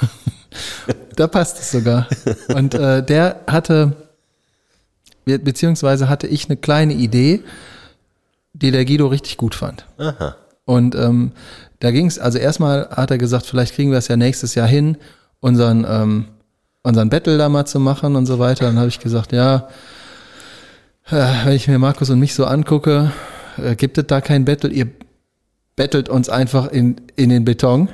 [1.16, 2.06] da passt es sogar.
[2.54, 3.92] Und äh, der hatte,
[5.24, 7.42] be- beziehungsweise hatte ich eine kleine Idee,
[8.62, 9.86] die der Guido richtig gut fand.
[9.98, 10.36] Aha.
[10.64, 11.32] Und ähm,
[11.80, 14.68] da ging es, also erstmal hat er gesagt, vielleicht kriegen wir es ja nächstes Jahr
[14.68, 14.96] hin,
[15.40, 16.26] unseren, ähm,
[16.82, 18.66] unseren Battle da mal zu machen und so weiter.
[18.66, 19.68] Dann habe ich gesagt, ja,
[21.10, 23.12] äh, wenn ich mir Markus und mich so angucke,
[23.56, 24.70] äh, gibt es da kein Battle.
[24.70, 24.88] Ihr
[25.76, 27.88] battelt uns einfach in, in den Beton.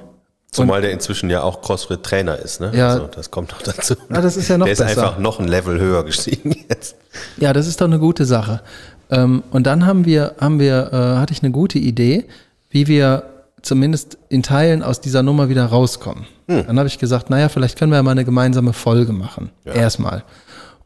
[0.51, 2.73] Zumal der inzwischen ja auch CrossFit-Trainer ist, ne?
[2.75, 2.91] Ja.
[2.91, 3.95] Also, das kommt noch dazu.
[4.09, 5.03] Ah, das ist ja noch Der ist besser.
[5.03, 6.97] einfach noch ein Level höher gestiegen jetzt.
[7.37, 8.63] Ja, das ist doch eine gute Sache.
[9.11, 12.25] Ähm, und dann haben wir, haben wir, äh, hatte ich eine gute Idee,
[12.71, 13.25] wie wir
[13.63, 16.27] zumindest in Teilen aus dieser Nummer wieder rauskommen.
[16.47, 19.51] Dann habe ich gesagt, naja, vielleicht können wir ja mal eine gemeinsame Folge machen.
[19.65, 20.23] Erstmal.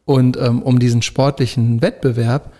[0.05, 2.51] Und ähm, um diesen sportlichen Wettbewerb,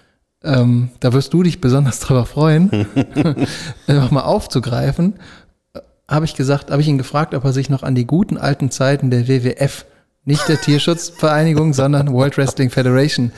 [0.43, 2.69] ähm, da wirst du dich besonders drüber freuen,
[3.87, 5.15] einfach mal aufzugreifen,
[5.73, 8.37] äh, habe ich gesagt, habe ich ihn gefragt, ob er sich noch an die guten
[8.37, 9.85] alten Zeiten der WWF,
[10.23, 13.31] nicht der Tierschutzvereinigung, sondern World Wrestling Federation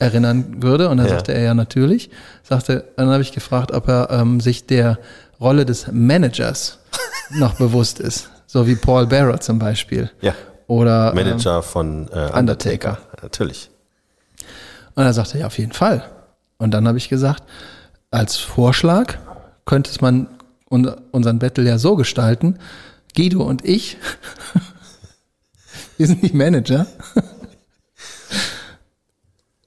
[0.00, 0.88] erinnern würde.
[0.88, 1.10] Und da Ja.
[1.10, 2.10] sagte er ja natürlich.
[2.42, 4.98] Sagte, dann habe ich gefragt, ob er ähm, sich der
[5.40, 6.78] Rolle des Managers
[7.30, 8.28] noch bewusst ist.
[8.46, 10.10] So wie Paul Bearer zum Beispiel.
[10.20, 10.34] Ja.
[10.66, 12.98] Oder ähm, Manager von äh, Undertaker.
[13.22, 13.70] Natürlich.
[14.96, 16.04] Und er sagte, ja, auf jeden Fall.
[16.58, 17.44] Und dann habe ich gesagt,
[18.10, 19.14] als Vorschlag
[19.64, 20.26] könnte man
[20.68, 22.58] un unseren Battle ja so gestalten,
[23.16, 23.96] Guido und ich,
[25.96, 26.86] wir sind die Manager.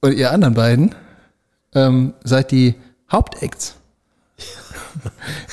[0.04, 0.94] Und ihr anderen beiden
[1.74, 2.74] ähm, seid die
[3.10, 3.74] Hauptacts.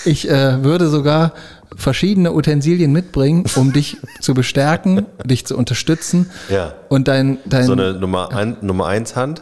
[0.05, 1.31] Ich äh, würde sogar
[1.75, 6.73] verschiedene Utensilien mitbringen, um dich zu bestärken, dich zu unterstützen Ja.
[6.89, 9.41] und dein, dein So eine Nummer, ein, Nummer eins Hand.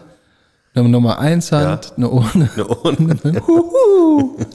[0.75, 2.49] eine Nummer 1 Hand, eine Urne.
[2.53, 3.17] Eine Urne.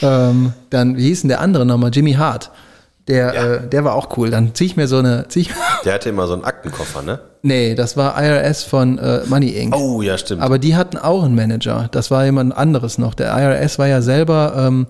[0.00, 1.90] Ähm, dann, wie hieß denn der andere nochmal?
[1.94, 2.50] Jimmy Hart.
[3.08, 3.44] Der, Ja.
[3.54, 4.30] äh, der war auch cool.
[4.30, 5.26] Dann zieh ich mir so eine.
[5.28, 5.50] Zieh ich,
[5.84, 7.18] Der hatte immer so einen Aktenkoffer, ne?
[7.42, 9.74] nee, das war IRS von äh, Money Inc.
[9.76, 10.40] Oh, ja, stimmt.
[10.42, 11.88] Aber die hatten auch einen Manager.
[11.90, 13.14] Das war jemand anderes noch.
[13.14, 14.86] Der IRS war ja selber ähm,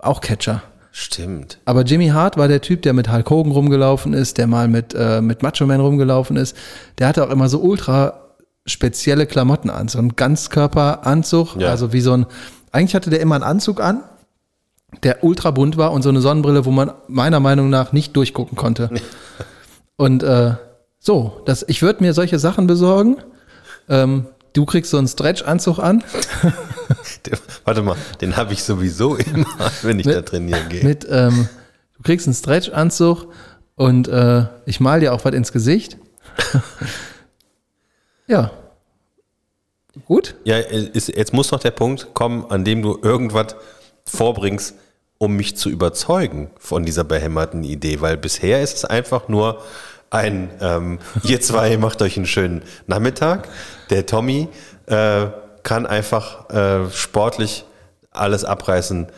[0.00, 0.62] auch Catcher.
[0.92, 1.58] stimmt.
[1.64, 4.94] Aber Jimmy Hart war der Typ, der mit Hulk Hogan rumgelaufen ist, der mal mit,
[4.94, 6.56] äh, mit Macho Man rumgelaufen ist.
[6.98, 8.20] Der hatte auch immer so ultra
[8.66, 9.88] spezielle Klamotten an.
[9.88, 11.56] So ein Ganzkörperanzug.
[11.56, 11.70] Ja.
[11.70, 12.26] Also wie so ein,
[12.72, 14.02] eigentlich hatte der immer einen Anzug an,
[15.02, 18.56] der ultra bunt war und so eine Sonnenbrille, wo man meiner Meinung nach nicht durchgucken
[18.56, 18.90] konnte.
[19.96, 20.54] und äh,
[20.98, 23.18] so, das, ich würde mir solche Sachen besorgen.
[23.88, 26.02] Ähm, du kriegst so einen Stretch-Anzug an.
[27.26, 29.46] Der, warte mal, den habe ich sowieso immer,
[29.82, 30.84] wenn ich da trainieren gehe.
[30.84, 31.48] mit, ähm,
[31.96, 33.32] du kriegst einen Stretch-Anzug
[33.76, 35.96] und äh, ich mal dir auch was ins Gesicht.
[38.26, 38.50] ja.
[40.06, 40.36] Gut.
[40.44, 43.56] Ja, ist, jetzt muss noch der Punkt kommen, an dem du irgendwas
[44.08, 44.74] vorbringst,
[45.18, 49.62] um mich zu überzeugen von dieser behämmerten Idee, weil bisher ist es einfach nur
[50.10, 53.48] ein, ähm, ihr zwei macht euch einen schönen Nachmittag.
[53.90, 54.48] Der Tommy
[54.86, 55.26] äh,
[55.62, 57.64] kann einfach äh, sportlich
[58.10, 59.08] alles abreißen,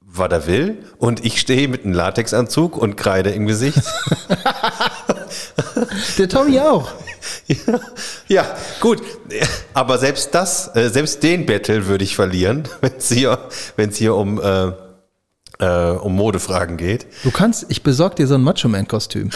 [0.00, 0.84] was er will.
[0.98, 3.82] Und ich stehe mit einem Latexanzug und Kreide im Gesicht.
[6.18, 6.88] Der Tommy auch.
[7.46, 7.80] Ja,
[8.28, 9.02] ja, gut.
[9.74, 13.38] Aber selbst das, äh, selbst den Battle würde ich verlieren, wenn es hier,
[13.76, 14.72] wenn's hier um, äh,
[15.60, 17.06] äh, um Modefragen geht.
[17.22, 19.30] Du kannst, ich besorg dir so ein Macho-Man-Kostüm.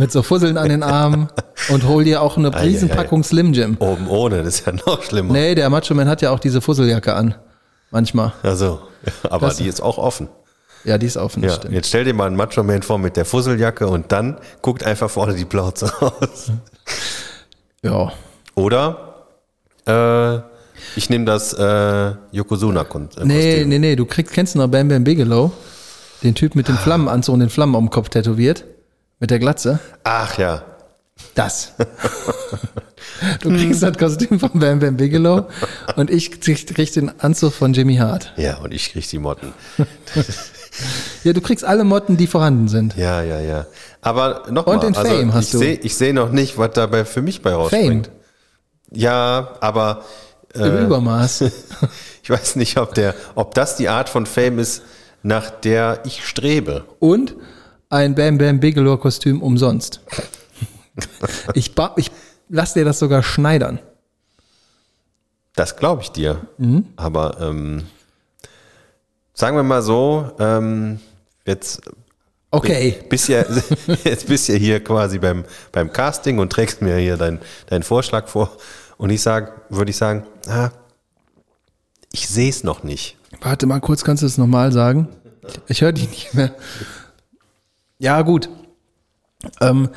[0.00, 1.28] Mit so Fusseln an den Armen
[1.70, 3.76] und hol dir auch eine ei, Riesenpackung Slim Jim.
[3.80, 5.32] Oben ohne, das ist ja noch schlimmer.
[5.32, 7.34] Nee, der Macho Man hat ja auch diese Fusseljacke an.
[7.90, 8.32] Manchmal.
[8.44, 8.80] Also,
[9.28, 10.28] aber Das- die ist auch offen.
[10.84, 11.74] Ja, die ist offen, Ja, stimmt.
[11.74, 15.10] jetzt stell dir mal einen Macho Man vor mit der Fusseljacke und dann guckt einfach
[15.10, 16.50] vorne die Plauze raus.
[17.82, 18.12] Ja.
[18.54, 19.24] Oder
[19.86, 20.36] äh,
[20.96, 23.26] ich nehme das äh, Yokozuna-Kostüm.
[23.26, 25.52] Nee, nee, nee, du kriegst, kennst du noch Bam Bam Bigelow?
[26.22, 28.64] Den Typ mit dem Flammenanzug und den Flammen am Kopf tätowiert?
[29.20, 29.78] Mit der Glatze?
[30.04, 30.62] Ach ja,
[31.34, 31.72] Das.
[33.42, 35.46] Du kriegst das Kostüm von Bam Bam Bigelow
[35.96, 38.32] und ich krieg, krieg den Anzug von Jimmy Hart.
[38.36, 39.52] ja, und ich krieg die Motten.
[41.24, 42.96] Ja, du kriegst alle Motten, die vorhanden sind.
[42.96, 43.66] Ja, ja, ja.
[44.00, 45.58] Aber nochmal, Und den also Fame hast ich du.
[45.58, 47.60] sehe ich seh noch nicht, was dabei für mich bei Fame.
[47.60, 48.10] rausspringt.
[48.92, 50.04] Ja, aber
[50.54, 51.44] Im äh, Übermaß.
[52.22, 54.82] ich weiß nicht, ob, der, ob das die Art von Fame ist,
[55.22, 56.84] nach der ich strebe.
[57.00, 57.34] Und
[57.90, 60.00] ein Bam Bam Bigelow Kostüm umsonst.
[61.54, 62.10] Ich, ich
[62.48, 63.78] lass dir das sogar schneidern.
[65.54, 66.40] Das glaube ich dir.
[66.58, 66.86] Mhm.
[66.96, 67.84] Aber ähm,
[69.38, 70.98] sagen wir mal so, ähm,
[71.46, 71.80] jetzt
[72.50, 72.96] Okay.
[73.08, 73.44] bist ja,
[74.04, 78.26] jetzt bist ja hier quasi beim, beim Casting und trägst mir hier deinen deinen Vorschlag
[78.26, 78.50] vor.
[78.96, 80.70] Und ich sag, würde ich sagen, ah,
[82.10, 83.16] ich sehe es noch nicht.
[83.42, 85.08] Warte mal kurz, kannst du es nochmal sagen?
[85.68, 86.54] Ich höre dich nicht mehr.
[87.98, 88.48] Ja, gut.
[89.60, 89.90] Ähm,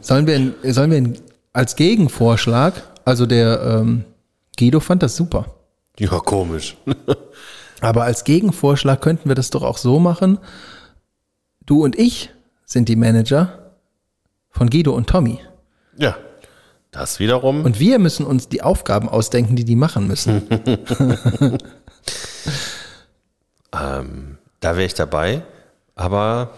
[0.00, 1.20] sollen, wir, sollen wir
[1.52, 4.04] als Gegenvorschlag, also der ähm,
[4.58, 5.46] Guido fand das super,
[5.98, 6.76] Ja, komisch.
[7.80, 10.38] aber als Gegenvorschlag könnten wir das doch auch so machen,
[11.66, 12.30] du und ich
[12.64, 13.72] sind die Manager
[14.50, 15.40] von Guido und Tommy.
[15.96, 16.16] Ja,
[16.90, 17.64] das wiederum.
[17.64, 20.42] Und wir müssen uns die Aufgaben ausdenken, die die machen müssen.
[23.72, 25.42] Ähm, da wäre ich dabei,
[25.94, 26.54] aber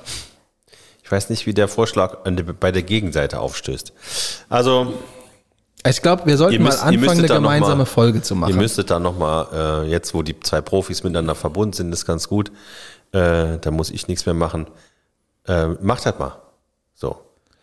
[1.03, 2.19] ich weiß nicht, wie der Vorschlag
[2.61, 3.93] bei der Gegenseite aufstößt.
[4.49, 4.95] Also,
[5.89, 8.39] Ich glaube, wir sollten Ihr müsst- mal ihr anfangen, eine gemeinsame mal- Folge zu ihr
[8.39, 8.57] machen.
[8.57, 9.47] müsstet da nochmal,
[9.85, 12.51] äh, jetzt wo die zwei Profis miteinander verbunden sind, ist ganz gut.
[13.13, 14.67] Äh, da muss ich nichts mehr machen.
[15.49, 16.37] Äh, macht das mal.
[16.95, 17.17] So.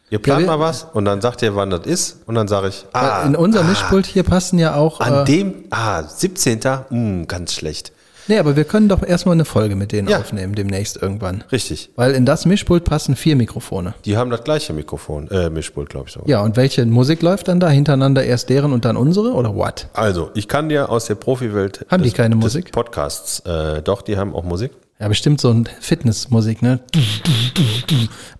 [0.09, 2.69] Ihr plant wir- mal was und dann sagt ihr, wann das ist und dann sage
[2.69, 4.99] ich, ah, In unser Mischpult hier passen ja auch.
[4.99, 6.85] an äh, dem, ah, 17.
[6.89, 7.91] Hm, ganz schlecht.
[8.27, 10.19] Nee, aber wir können doch erstmal eine Folge mit denen Ja.
[10.19, 11.43] aufnehmen, demnächst irgendwann.
[11.51, 11.89] Richtig.
[11.95, 13.93] Weil in das Mischpult passen vier Mikrofone.
[14.05, 16.27] Die haben das gleiche Mikrofon, äh, Mischpult, glaube ich sogar.
[16.29, 17.69] Ja, und welche Musik läuft dann da?
[17.69, 19.31] Hintereinander erst deren und dann unsere?
[19.33, 19.87] Oder what?
[19.93, 22.71] Also, ich kann dir aus der Profiwelt Haben die des, keine des Musik?
[22.71, 24.71] Podcasts, äh, doch, die haben auch Musik.
[24.99, 26.79] Ja, bestimmt so ein Fitnessmusik, ne?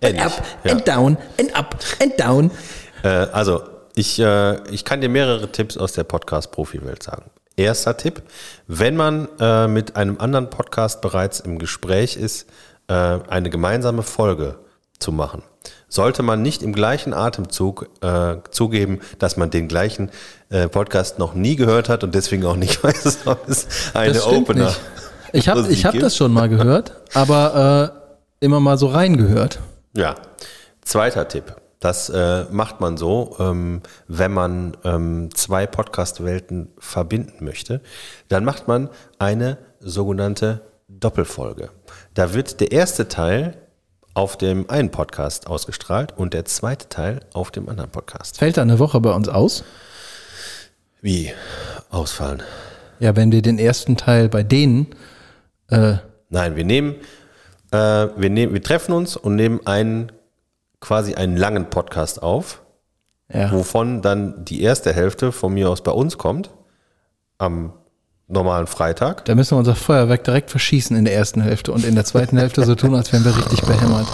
[0.00, 0.72] Ähnlich, Up ja.
[0.72, 2.50] and down and up and down.
[3.04, 3.62] Äh, also,
[3.94, 7.24] ich, äh, ich kann dir mehrere Tipps aus der Podcast-Profi-Welt sagen.
[7.58, 8.22] Erster Tipp,
[8.68, 12.46] wenn man äh, mit einem anderen Podcast bereits im Gespräch ist,
[12.86, 14.58] äh, eine gemeinsame Folge
[15.00, 15.42] zu machen,
[15.88, 20.10] sollte man nicht im gleichen Atemzug äh, zugeben, dass man den gleichen
[20.50, 24.66] äh, Podcast noch nie gehört hat und deswegen auch nicht weiß, ob es eine Opener
[24.66, 24.80] nicht.
[25.32, 27.92] Ich habe ich hab das schon mal gehört, aber
[28.40, 29.58] äh, immer mal so reingehört.
[29.94, 30.14] Ja,
[30.82, 31.56] zweiter Tipp.
[31.80, 37.80] Das äh, macht man so, ähm, wenn man ähm, zwei Podcast-Welten verbinden möchte.
[38.28, 38.88] Dann macht man
[39.18, 41.70] eine sogenannte Doppelfolge.
[42.14, 43.56] Da wird der erste Teil
[44.14, 48.38] auf dem einen Podcast ausgestrahlt und der zweite Teil auf dem anderen Podcast.
[48.38, 49.62] Fällt da eine Woche bei uns aus?
[51.00, 51.32] Wie
[51.90, 52.42] ausfallen?
[52.98, 54.88] Ja, wenn wir den ersten Teil bei denen,
[55.70, 55.98] äh,
[56.30, 56.96] Nein, wir nehmen,
[57.70, 60.10] äh, wir nehmen, wir treffen uns und nehmen einen
[60.80, 62.62] quasi einen langen Podcast auf.
[63.32, 66.50] ja, wovon dann die erste Hälfte von mir aus bei uns kommt,
[67.38, 67.72] am
[68.26, 69.24] normalen Freitag.
[69.24, 72.36] da müssen wir unser Feuerwerk direkt verschießen in der ersten Hälfte und in der zweiten
[72.36, 74.06] Hälfte so tun, als wären wir richtig behämmert.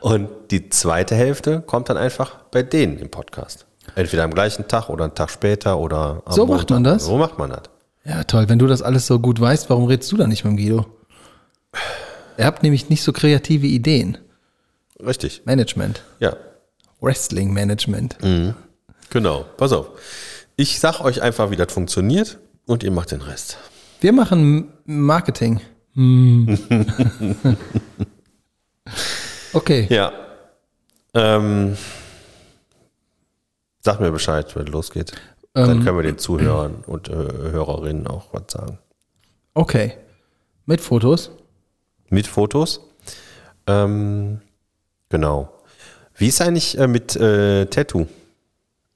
[0.00, 3.66] Und die zweite Hälfte kommt dann einfach bei denen im Podcast.
[3.96, 7.04] Entweder am gleichen Tag oder einen Tag später oder am So macht man das?
[7.04, 7.62] So macht man das.
[8.04, 8.48] Ja, toll.
[8.48, 10.86] Wenn du das alles so gut weißt, warum redest du da nicht mit dem Guido?
[12.38, 14.18] Ihr habt nämlich nicht so kreative Ideen.
[15.04, 15.42] Richtig.
[15.44, 16.02] Management.
[16.20, 16.36] Ja,
[17.00, 18.16] Wrestling Management.
[19.10, 19.44] genau.
[19.56, 19.88] Pass auf.
[20.56, 23.58] Ich sag euch einfach, wie das funktioniert und ihr macht den Rest.
[24.00, 25.60] Wir machen Marketing.
[25.94, 26.58] Hm.
[29.52, 29.86] okay.
[29.90, 30.12] Ja.
[31.14, 31.76] Ähm,
[33.80, 35.12] sag mir Bescheid, wenn es losgeht.
[35.54, 38.78] Ähm, Dann können wir den Zuhörern und äh, Hörerinnen auch was sagen.
[39.54, 39.94] Okay.
[40.66, 41.30] Mit Fotos.
[42.10, 42.80] Mit Fotos.
[43.66, 44.40] Ähm,
[45.08, 45.48] genau.
[46.16, 48.06] Wie ist eigentlich äh, mit äh, Tattoo,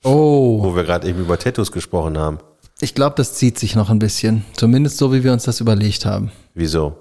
[0.03, 2.39] Oh, wo wir gerade eben über Tattoos gesprochen haben?
[2.83, 4.43] ich glaube, das zieht sich noch ein bisschen.
[4.55, 6.33] Zumindest so, wie wir uns das überlegt haben.
[6.55, 6.97] Wieso?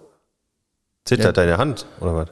[1.06, 2.28] Zittert deine Hand oder was?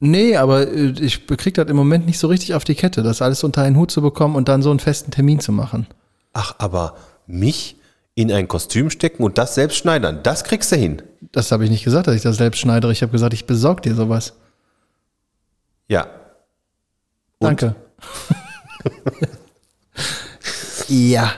[0.00, 3.22] Nee, aber äh, ich krieg das im Moment nicht so richtig auf die Kette, das
[3.22, 5.86] alles unter einen Hut zu bekommen und dann so einen festen Termin zu machen.
[6.34, 7.76] Ach, aber mich
[8.14, 11.00] in ein Kostüm stecken und das selbst schneidern, das kriegst du hin.
[11.32, 12.92] Das habe ich nicht gesagt, dass ich das selbst schneidere.
[12.92, 14.34] Ich habe gesagt, ich besorge dir sowas.
[15.88, 16.08] Ja.
[17.38, 17.62] Und?
[17.62, 17.76] Danke.
[20.88, 21.32] ja.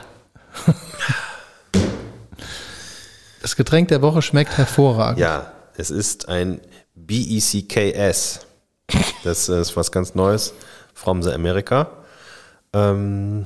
[3.41, 5.19] Das Getränk der Woche schmeckt hervorragend.
[5.19, 6.61] Ja, es ist ein
[6.95, 8.45] BECKS.
[9.23, 10.53] Das ist was ganz Neues
[10.93, 11.89] from the America.
[12.73, 13.45] Ähm,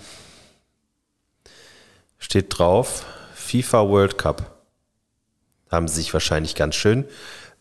[2.17, 4.63] steht drauf, FIFA World Cup.
[5.71, 7.05] Haben sie sich wahrscheinlich ganz schön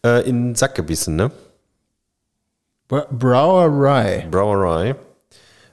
[0.04, 1.30] äh, in den Sack gebissen, ne?
[2.88, 4.26] Bra- Brauerei.
[4.30, 4.96] Brauerei.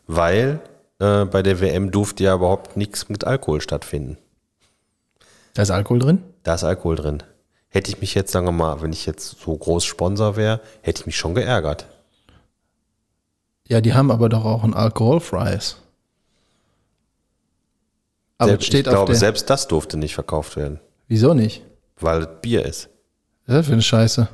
[0.08, 0.60] Weil
[1.00, 4.18] äh, bei der WM durfte ja überhaupt nichts mit Alkohol stattfinden.
[5.54, 6.24] Da ist Alkohol drin?
[6.44, 7.24] Da ist Alkohol drin.
[7.70, 11.02] Hätte ich mich jetzt, sagen wir mal, wenn ich jetzt so groß Sponsor wäre, hätte
[11.02, 11.88] ich mich schon geärgert.
[13.68, 15.78] Ja, die haben aber doch auch ein alkoholfreies.
[18.38, 19.16] Aber Selbst, steht ich glaube, auf der.
[19.16, 21.64] selbst das durfte nicht verkauft werden, Wieso nicht?
[22.00, 22.90] weil es Bier ist.
[23.48, 24.28] Was ist das für eine Scheiße?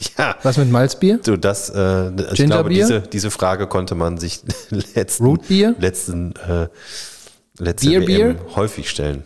[0.18, 1.18] Ja, Was mit Malzbier?
[1.18, 4.40] du, das, äh, ich glaube, diese, diese Frage konnte man sich
[4.94, 5.74] letzten, Rootbier?
[5.78, 6.68] letzten, äh,
[7.58, 8.56] letzte Beer, WM Beer?
[8.56, 9.24] häufig stellen.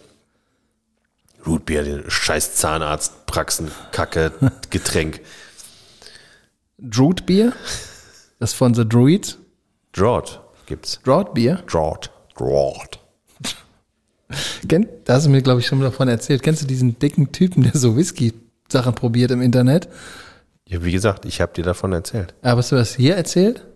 [1.46, 4.32] Rootbier, den scheiß Zahnarztpraxen, Kacke,
[4.70, 5.20] Getränk.
[6.78, 7.52] Droodbier?
[8.40, 9.38] Das von The Druids.
[9.92, 11.00] Drought gibt's.
[11.04, 11.62] Droughtbier?
[11.66, 12.10] Drought.
[12.36, 12.98] Drought.
[14.68, 16.42] Kennt, da hast du mir, glaube ich, schon mal davon erzählt.
[16.42, 19.88] Kennst du diesen dicken Typen, der so Whisky-Sachen probiert im Internet?
[20.66, 22.34] Ja, wie gesagt, ich habe dir davon erzählt.
[22.42, 23.66] Aber hast du das hier erzählt?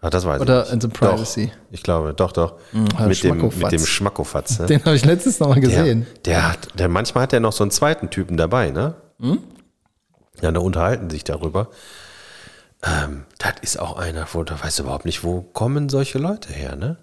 [0.00, 0.74] Ah, das weiß Oder ich nicht.
[0.74, 1.46] in the privacy?
[1.46, 2.54] Doch, ich glaube, doch, doch.
[2.96, 4.60] halt mit, dem, mit dem Schmackofatz.
[4.60, 4.66] Ne?
[4.68, 6.06] Den habe ich letztens noch mal gesehen.
[6.24, 8.94] Der, der hat, der, manchmal hat er noch so einen zweiten Typen dabei, ne?
[9.18, 9.40] Hm?
[10.40, 11.70] Ja, da unterhalten sich darüber.
[12.84, 16.52] Ähm, das ist auch einer, wo da weißt du überhaupt nicht, wo kommen solche Leute
[16.52, 16.96] her, ne?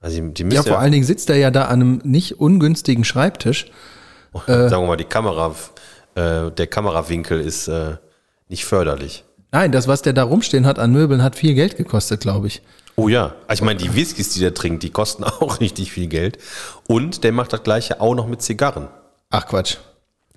[0.00, 2.40] Also die, die Ja, müssen vor allen Dingen sitzt er ja da an einem nicht
[2.40, 3.70] ungünstigen Schreibtisch.
[4.46, 5.52] sagen wir mal, die Kamera,
[6.14, 7.96] äh, der Kamerawinkel ist äh,
[8.52, 9.24] nicht förderlich.
[9.50, 12.62] Nein, das, was der da rumstehen hat an Möbeln, hat viel Geld gekostet, glaube ich.
[12.94, 16.06] Oh ja, also ich meine, die Whiskys, die der trinkt, die kosten auch richtig viel
[16.06, 16.38] Geld.
[16.86, 18.88] Und der macht das gleiche auch noch mit Zigarren.
[19.30, 19.78] Ach Quatsch.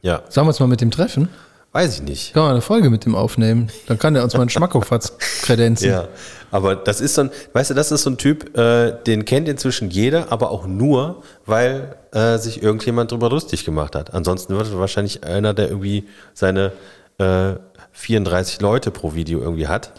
[0.01, 1.30] Ja, Sollen wir uns mal mit dem treffen?
[1.75, 2.34] weiß ich nicht.
[2.34, 3.69] Können wir eine Folge mit dem aufnehmen?
[3.88, 5.89] Dann kann der uns mal einen Schmackofatz kredenzen.
[5.89, 6.08] Ja,
[6.49, 9.49] aber das ist so ein, weißt du, das ist so ein Typ, äh, den kennt
[9.49, 14.13] inzwischen jeder, aber auch nur, weil äh, sich irgendjemand drüber lustig gemacht hat.
[14.13, 16.71] Ansonsten wird wahrscheinlich einer, der irgendwie seine
[17.17, 17.56] äh,
[17.95, 19.91] 34 Leute pro Video irgendwie hat.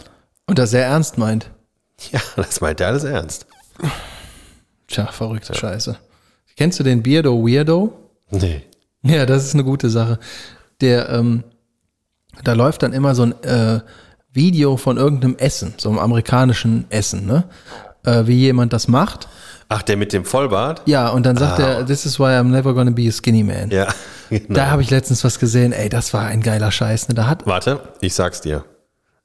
[0.47, 1.51] Und das sehr ernst meint.
[2.13, 3.47] Ja, das meint er alles ernst.
[4.87, 5.97] Tja, verrückte Scheiße.
[6.57, 7.93] Kennst du den Beardo Weirdo?
[8.31, 8.63] Nee.
[9.03, 10.19] Ja, das ist eine gute Sache.
[10.81, 11.45] Der, ähm,
[12.45, 13.81] da läuft dann immer so ein äh,
[14.31, 17.45] Video von irgendeinem Essen, so einem amerikanischen Essen, ne?
[18.07, 19.29] Äh, wie jemand das macht.
[19.69, 20.83] Ach, der mit dem Vollbart?
[20.87, 23.71] Ja, und dann sagt er, this is why I'm never gonna be a skinny man.
[23.71, 23.89] Ja.
[24.31, 24.55] genau.
[24.55, 27.09] Da habe ich letztens was gesehen, ey, das war ein geiler Scheiß.
[27.09, 27.15] Ne?
[27.17, 28.65] Da hat, Warte, ich sag's dir.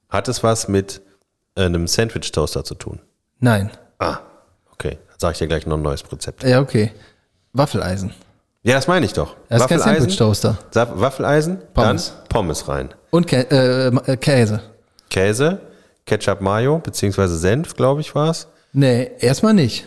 [0.10, 1.02] Hat es was mit
[1.56, 3.00] äh, einem Sandwich-Toaster zu tun?
[3.40, 4.18] nein, Ah,
[4.74, 4.98] okay.
[5.10, 6.44] Dann sage ich dir gleich noch ein neues Rezept.
[6.44, 6.92] ja, okay.
[7.54, 8.12] Waffeleisen.
[8.64, 9.36] Ja, das meine ich doch.
[9.50, 10.58] Das ist kein Sandwich-Toaster.
[10.72, 12.14] Sa- Waffeleisen, Pommes.
[12.18, 12.90] dann Pommes rein.
[13.12, 14.62] Und Kä äh, äh, Käse.
[15.10, 15.60] Käse,
[16.06, 18.48] Ketchup, Mayo, beziehungsweise Senf, glaube ich, war es.
[18.74, 19.86] Nee, erstmal nicht.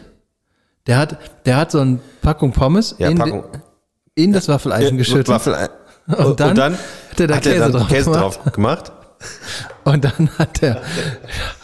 [0.86, 1.16] Der hat,
[1.46, 3.44] der hat so eine Packung Pommes Ja, in, Packung.
[4.14, 5.28] in das Waffeleisen geschüttet.
[5.28, 5.68] Waffel
[6.06, 8.22] Und dann hat er da Käse dann drauf Käse gemacht.
[8.44, 8.92] drauf gemacht.
[9.84, 10.82] Und dann hat er,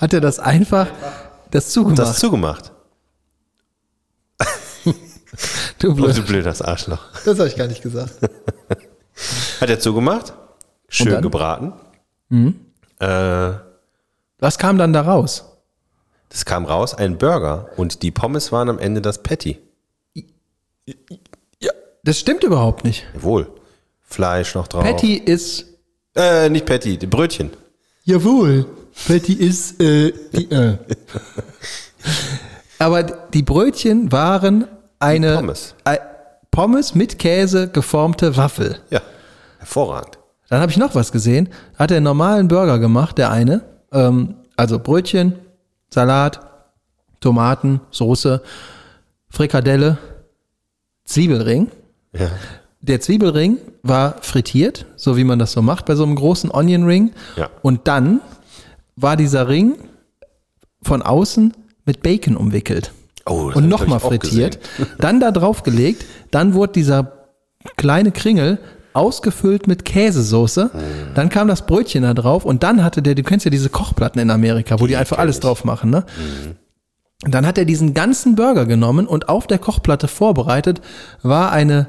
[0.01, 0.87] hat er das einfach
[1.51, 1.99] das zugemacht.
[1.99, 2.73] Das zugemacht.
[5.79, 6.17] du Oh, blöd.
[6.17, 7.01] du blödes Arschloch.
[7.25, 8.15] Das habe ich gar nicht gesagt.
[9.61, 10.33] Hat er zugemacht,
[10.89, 11.19] schön dann?
[11.19, 11.23] Mhm.
[11.23, 11.73] gebraten.
[12.99, 13.53] Äh,
[14.39, 15.50] Was kam dann da raus?
[16.31, 17.69] Das kam raus, ein Burger.
[17.77, 19.59] Und die Pommes waren am Ende das Patty.
[22.03, 23.05] Das stimmt überhaupt nicht.
[23.15, 23.51] Jawohl.
[24.01, 24.83] Fleisch noch drauf.
[24.83, 25.67] Patty ist.
[26.17, 27.51] Äh, nicht Patty, die Brötchen.
[28.05, 28.67] Jawohl.
[29.07, 29.81] Patty ist.
[29.81, 30.79] Äh, die, äh.
[32.79, 34.67] Aber die Brötchen waren
[34.99, 35.75] eine Pommes.
[35.85, 35.99] Äh,
[36.51, 38.79] Pommes mit Käse geformte Waffel.
[38.91, 39.03] Ja,
[39.59, 40.19] hervorragend.
[40.49, 41.51] Dann habe ich noch was gesehen.
[41.79, 43.63] Hat er einen normalen Burger gemacht, der eine.
[43.93, 45.35] Ähm, also Brötchen,
[45.93, 46.41] Salat,
[47.21, 48.43] Tomaten, Soße,
[49.29, 49.99] Frikadelle,
[51.05, 51.69] Zwiebelring.
[52.13, 52.31] Ja.
[52.81, 56.85] Der Zwiebelring war frittiert, so wie man das so macht bei so einem großen Onion
[56.85, 57.13] Ring.
[57.37, 57.51] Ja.
[57.63, 58.21] Und dann
[58.97, 59.77] war dieser Ring
[60.83, 61.53] von außen
[61.85, 62.93] mit Bacon umwickelt
[63.27, 64.59] Oh, und nochmal frittiert,
[64.99, 67.13] dann da drauf gelegt, dann wurde dieser
[67.77, 68.59] kleine Kringel
[68.93, 70.71] ausgefüllt mit Käsesoße.
[71.15, 74.21] Dann kam das Brötchen da drauf und dann hatte der, du kennst ja diese Kochplatten
[74.21, 75.43] in Amerika, wo die, einfach kenn alles ich.
[75.43, 76.05] drauf machen, ne?
[77.25, 80.81] Und Dann hat er diesen ganzen Burger genommen und auf der Kochplatte vorbereitet
[81.23, 81.87] war eine,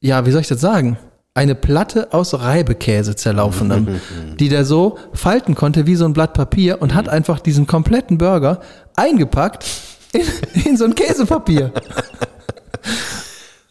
[0.00, 0.98] ja, wie soll ich das sagen?
[1.34, 4.00] Eine Platte aus Reibekäse zerlaufenem,
[4.38, 8.18] die der so falten konnte wie so ein Blatt Papier und hat einfach diesen kompletten
[8.18, 8.60] Burger
[8.94, 9.64] eingepackt
[10.12, 10.22] in,
[10.64, 11.72] in so ein Käsepapier.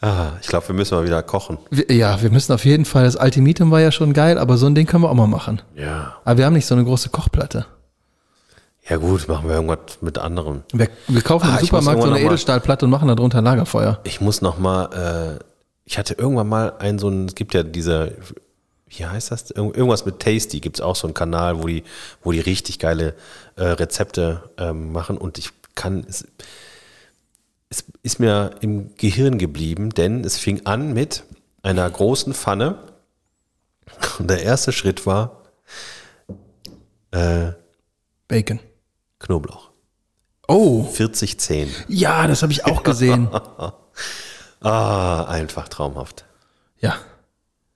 [0.02, 1.60] Ah, ich glaube, wir müssen mal wieder kochen.
[1.70, 4.66] Wir- Ja, wir müssen auf jeden Fall, das Ultimatum war ja schon geil, aber so
[4.66, 5.62] ein Ding können wir auch mal machen.
[5.76, 6.16] Ja.
[6.26, 7.66] Aber wir haben nicht so eine große Kochplatte.
[8.90, 10.64] Ja gut, machen wir irgendwas mit anderem.
[10.74, 14.00] Wir, wir kaufen Ah, im Supermarkt so eine Edelstahlplatte und machen da drunter ein Lagerfeuer.
[14.04, 15.44] Ich muss noch mal, äh,
[15.86, 18.16] ich hatte irgendwann mal ein so ein, es gibt ja diese,
[18.88, 19.56] wie heißt das?
[19.56, 21.84] Irg- Irgendwas mit Tasty gibt es auch so einen Kanal, wo die,
[22.24, 23.14] wo die richtig geile
[23.56, 26.26] äh, Rezepte ähm, machen und ich kann, es,
[27.72, 31.24] es ist mir im Gehirn geblieben, denn es fing an mit
[31.64, 32.84] einer großen Pfanne
[34.20, 35.42] und der erste Schritt war
[37.12, 37.54] äh,
[38.28, 38.60] Bacon.
[39.20, 39.70] Knoblauch.
[40.48, 41.68] Oh, 40-10.
[41.88, 43.30] ja, das habe ich auch gesehen.
[44.64, 46.26] Ah, einfach traumhaft.
[46.82, 46.96] Ja.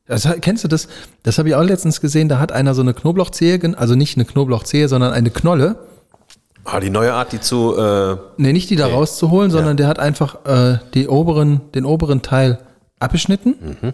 [0.06, 0.88] Das, kennst du das?
[1.24, 2.30] Das habe ich auch letztens gesehen.
[2.30, 5.80] Da hat einer so eine Knoblauchzehe, also nicht eine Knoblauchzehe, sondern eine Knolle.
[6.66, 9.99] Ah, die neue Art, die zu äh, Nee, nicht die da rauszuholen, sondern der hat
[9.99, 12.59] einfach äh, die oberen, den oberen Teil
[12.99, 13.93] abgeschnitten Mhm.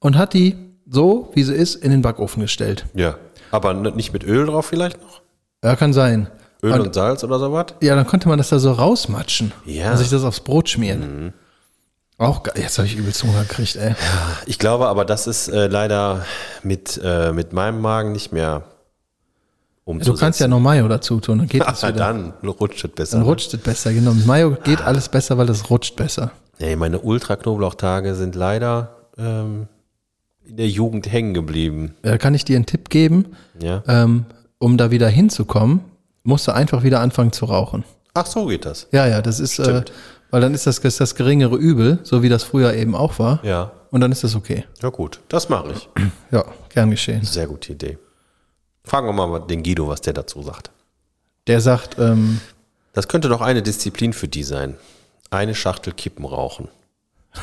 [0.00, 0.56] und hat die
[0.88, 2.84] so, wie sie ist, in den Backofen gestellt.
[2.94, 3.14] Ja.
[3.50, 5.22] Aber nicht mit Öl drauf vielleicht noch?
[5.64, 6.28] Ja, kann sein.
[6.62, 7.66] Öl und, Und- Salz oder sowas?
[7.80, 9.92] Ja, dann konnte man das da so rausmatschen Ja.
[9.92, 11.32] und sich das aufs Brot schmieren.
[12.18, 12.54] Auch geil.
[12.58, 13.94] Jetzt habe ich übelst Hunger gekriegt, ey.
[14.44, 16.26] Ich glaube aber, das ist äh, leider
[16.62, 18.64] mit, äh, mit meinem Magen nicht mehr
[19.98, 20.20] Du umzusetzen.
[20.20, 21.92] kannst ja noch Mayo dazu tun, dann geht das wieder.
[21.92, 23.16] dann rutscht es besser.
[23.18, 24.12] Dann rutscht es besser, genau.
[24.14, 26.30] Mit Mayo geht alles besser, weil das rutscht besser.
[26.58, 29.66] Nee, meine Ultra-Knoblauchtage sind leider ähm,
[30.44, 31.94] in der Jugend hängen geblieben.
[32.02, 33.26] Da kann ich dir einen Tipp geben,
[33.62, 33.82] Ja.
[33.88, 34.26] ähm,
[34.58, 35.80] um da wieder hinzukommen,
[36.22, 37.84] musst du einfach wieder anfangen zu rauchen.
[38.14, 38.88] Ach, so geht das.
[38.92, 39.82] Ja, ja, das ist, äh,
[40.30, 43.40] weil dann ist das, das, das geringere Übel, so wie das früher eben auch war.
[43.44, 43.72] Ja.
[43.90, 44.64] Und dann ist das okay.
[44.82, 45.20] Ja, gut.
[45.28, 45.88] Das mache ich.
[46.30, 47.24] Ja, gern geschehen.
[47.24, 47.98] Sehr gute Idee.
[48.90, 50.72] Fragen wir mal den Guido, was der dazu sagt.
[51.46, 52.40] Der sagt, ähm,
[52.92, 54.74] Das könnte doch eine Disziplin für die sein.
[55.30, 56.66] Eine Schachtel Kippen rauchen.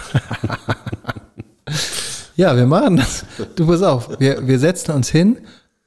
[2.36, 3.24] ja, wir machen das.
[3.56, 5.38] Du pass auf, wir, wir setzen uns hin,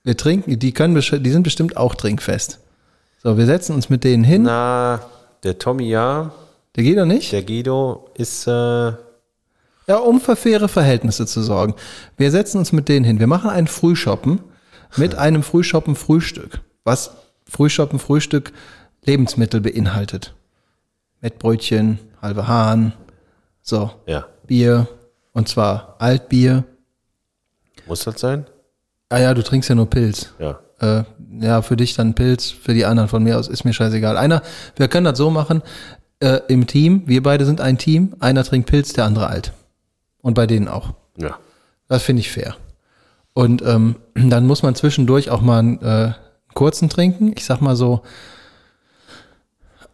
[0.02, 2.58] wir trinken, die können, die sind bestimmt auch trinkfest.
[3.22, 4.44] So, wir setzen uns mit denen hin.
[4.44, 5.00] Na,
[5.42, 6.32] der Tommy ja,
[6.74, 7.32] Der doch nicht?
[7.32, 11.74] der Guido ist, äh, Ja, um für faire Verhältnisse zu sorgen.
[12.16, 13.18] Wir setzen uns mit denen hin.
[13.18, 14.40] Wir machen ein Frühshoppen
[14.96, 17.12] mit einem Frühshoppen Frühstück, was
[17.44, 18.52] Frühshoppen Frühstück
[19.04, 20.34] Lebensmittel beinhaltet.
[21.20, 22.92] Mit Brötchen, halbe Hahn,
[23.62, 24.88] so, ja, Bier,
[25.32, 26.64] und zwar Altbier.
[27.86, 28.46] muss das sein?
[29.10, 30.32] Ah ja, du trinkst ja nur Pilz.
[30.38, 30.60] Ja.
[30.80, 31.04] Äh,
[31.40, 34.16] ja, für dich dann Pilz, für die anderen von mir aus ist mir scheißegal.
[34.16, 34.42] Einer,
[34.76, 35.62] wir können das so machen,
[36.20, 39.52] äh, im Team, wir beide sind ein Team, einer trinkt Pilz, der andere Alt.
[40.22, 40.94] Und bei denen auch.
[41.16, 41.38] Ja.
[41.88, 42.56] Das finde ich fair.
[43.40, 46.12] Und ähm, dann muss man zwischendurch auch mal einen äh,
[46.52, 47.32] kurzen trinken.
[47.34, 48.02] Ich sag mal so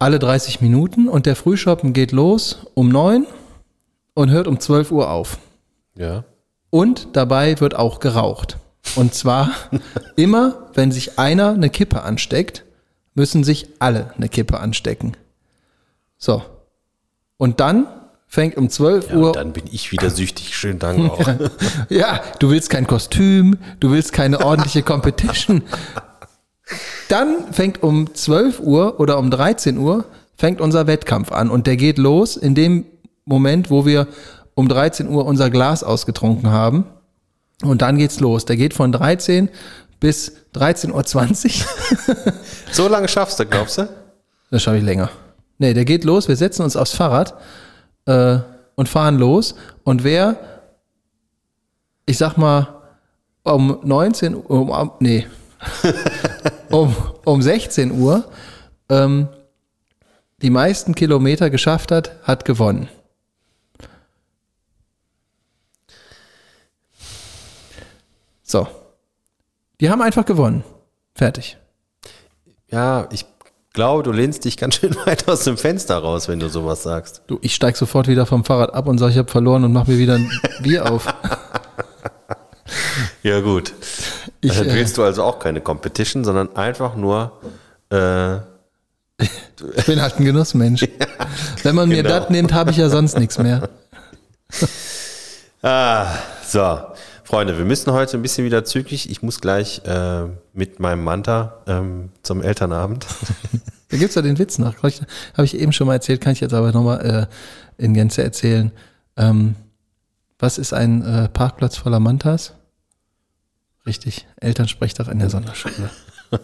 [0.00, 1.08] alle 30 Minuten.
[1.08, 3.24] Und der Frühschoppen geht los um 9
[4.14, 5.38] und hört um 12 Uhr auf.
[5.96, 6.24] Ja.
[6.70, 8.58] Und dabei wird auch geraucht.
[8.96, 9.52] Und zwar
[10.16, 12.64] immer, wenn sich einer eine Kippe ansteckt,
[13.14, 15.16] müssen sich alle eine Kippe anstecken.
[16.18, 16.42] So.
[17.36, 17.86] Und dann
[18.26, 20.56] fängt um 12 ja Uhr dann bin ich wieder süchtig.
[20.56, 21.28] Schönen Dank auch.
[21.88, 25.62] Ja, du willst kein Kostüm, du willst keine ordentliche Competition.
[27.08, 30.04] Dann fängt um 12 Uhr oder um 13 Uhr
[30.36, 32.84] fängt unser Wettkampf an und der geht los in dem
[33.24, 34.06] Moment, wo wir
[34.54, 36.84] um 13 Uhr unser Glas ausgetrunken haben.
[37.62, 38.44] Und dann geht's los.
[38.44, 39.48] Der geht von 13
[39.98, 41.62] bis 13.20
[42.08, 42.32] Uhr.
[42.70, 43.88] so lange schaffst du, glaubst du?
[44.50, 45.10] Das schaffe ich länger.
[45.58, 47.34] Nee, der geht los, wir setzen uns aufs Fahrrad
[48.06, 48.38] äh,
[48.74, 49.54] und fahren los.
[49.84, 50.36] Und wer,
[52.06, 52.82] ich sag mal,
[53.42, 55.26] um 19 Uhr, um, um, nee,
[56.70, 56.94] um,
[57.24, 58.24] um 16 Uhr
[58.88, 59.28] ähm,
[60.42, 62.88] die meisten Kilometer geschafft hat, hat gewonnen.
[68.42, 68.68] So.
[69.80, 70.64] Die haben einfach gewonnen.
[71.14, 71.58] Fertig.
[72.68, 73.26] Ja, ich
[73.76, 77.22] glaube, du lehnst dich ganz schön weit aus dem Fenster raus, wenn du sowas sagst.
[77.28, 79.86] Du, ich steig sofort wieder vom Fahrrad ab und sage, ich habe verloren und mach
[79.86, 80.28] mir wieder ein
[80.62, 81.06] Bier auf.
[83.22, 83.72] Ja, gut.
[84.40, 87.32] Ich, Dann äh, willst du also auch keine Competition, sondern einfach nur
[87.90, 88.38] äh,
[89.18, 90.86] ich bin halt ein Genussmensch.
[91.62, 92.20] Wenn man mir genau.
[92.20, 93.68] das nimmt, habe ich ja sonst nichts mehr.
[95.62, 96.06] Ah,
[96.46, 96.78] so.
[97.26, 99.10] Freunde, wir müssen heute ein bisschen wieder zügig.
[99.10, 103.04] Ich muss gleich äh, mit meinem Manta ähm, zum Elternabend.
[103.88, 104.82] Da gibt's ja den Witz noch.
[104.82, 107.28] Habe ich eben schon mal erzählt, kann ich jetzt aber nochmal
[107.78, 108.72] äh, in Gänze erzählen.
[109.16, 109.54] Ähm,
[110.40, 112.54] was ist ein äh, Parkplatz voller Mantas?
[113.86, 115.88] Richtig, Elternsprechtag in der Sonderschule.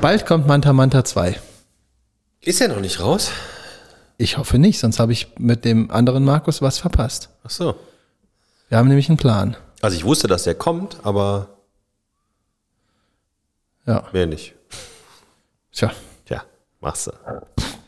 [0.00, 1.38] Bald kommt Manta Manta 2.
[2.40, 3.30] Ist er noch nicht raus?
[4.16, 7.28] Ich hoffe nicht, sonst habe ich mit dem anderen Markus was verpasst.
[7.44, 7.76] Ach so.
[8.68, 9.56] Wir haben nämlich einen Plan.
[9.82, 11.48] Also ich wusste, dass er kommt, aber
[13.86, 14.54] Ja, mehr nicht.
[15.72, 15.92] tja,
[16.24, 16.42] Tja,
[16.80, 17.12] machst du.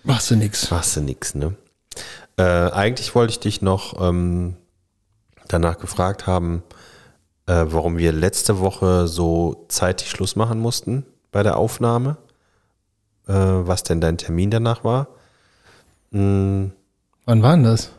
[0.05, 0.71] machst du nix.
[0.71, 1.55] Machst du nix, ne?
[2.37, 4.55] Äh, eigentlich wollte ich dich noch ähm,
[5.49, 6.63] danach gefragt haben,
[7.47, 12.17] äh, warum wir letzte Woche so zeitig Schluss machen mussten bei der Aufnahme.
[13.27, 15.09] Äh, was denn dein Termin danach war.
[16.11, 16.67] Mm,
[17.25, 17.91] Wann war denn das?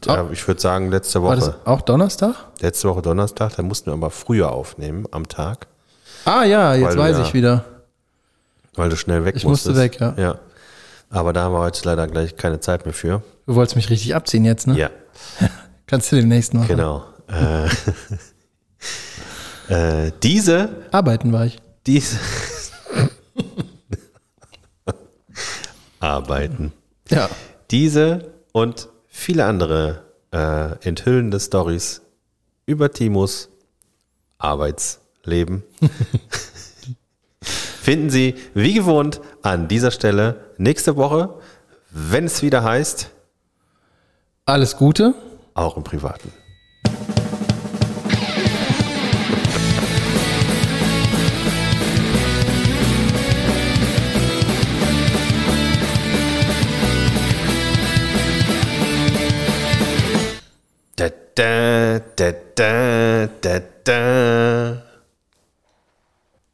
[0.00, 1.46] Da, ich würde sagen, letzte War Woche.
[1.46, 2.34] das auch Donnerstag?
[2.60, 5.66] Letzte Woche Donnerstag, da mussten wir aber früher aufnehmen am Tag,
[6.24, 7.64] Ah ja, jetzt du weiß ja- ich wieder.
[8.74, 9.76] weil du schnell weg Ich musstest.
[9.76, 10.14] musste weg, ja.
[10.16, 10.38] Ja.
[11.08, 13.22] Aber da haben wir heute leider gleich keine Zeit mehr für.
[13.46, 14.76] Du wolltest mich richtig abziehen jetzt, ne?
[14.76, 14.90] Ja.
[15.86, 16.66] Kannst du demnächst machen.
[16.66, 17.04] Genau.
[19.68, 19.68] Äh,
[20.08, 21.58] äh, diese, Arbeiten war ich.
[21.86, 22.18] diese
[26.00, 26.72] Arbeiten.
[27.08, 27.28] Ja.
[27.70, 32.02] Diese und viele andere äh, enthüllende Stories
[32.66, 33.48] über Timos
[34.38, 35.62] Arbeitsleben
[37.40, 41.34] finden Sie wie gewohnt an dieser Stelle nächste Woche,
[41.90, 43.10] wenn es wieder heißt,
[44.44, 45.14] Alles Gute.
[45.54, 46.30] auch im Privaten.
[61.36, 64.85] Da, da, da, da, da.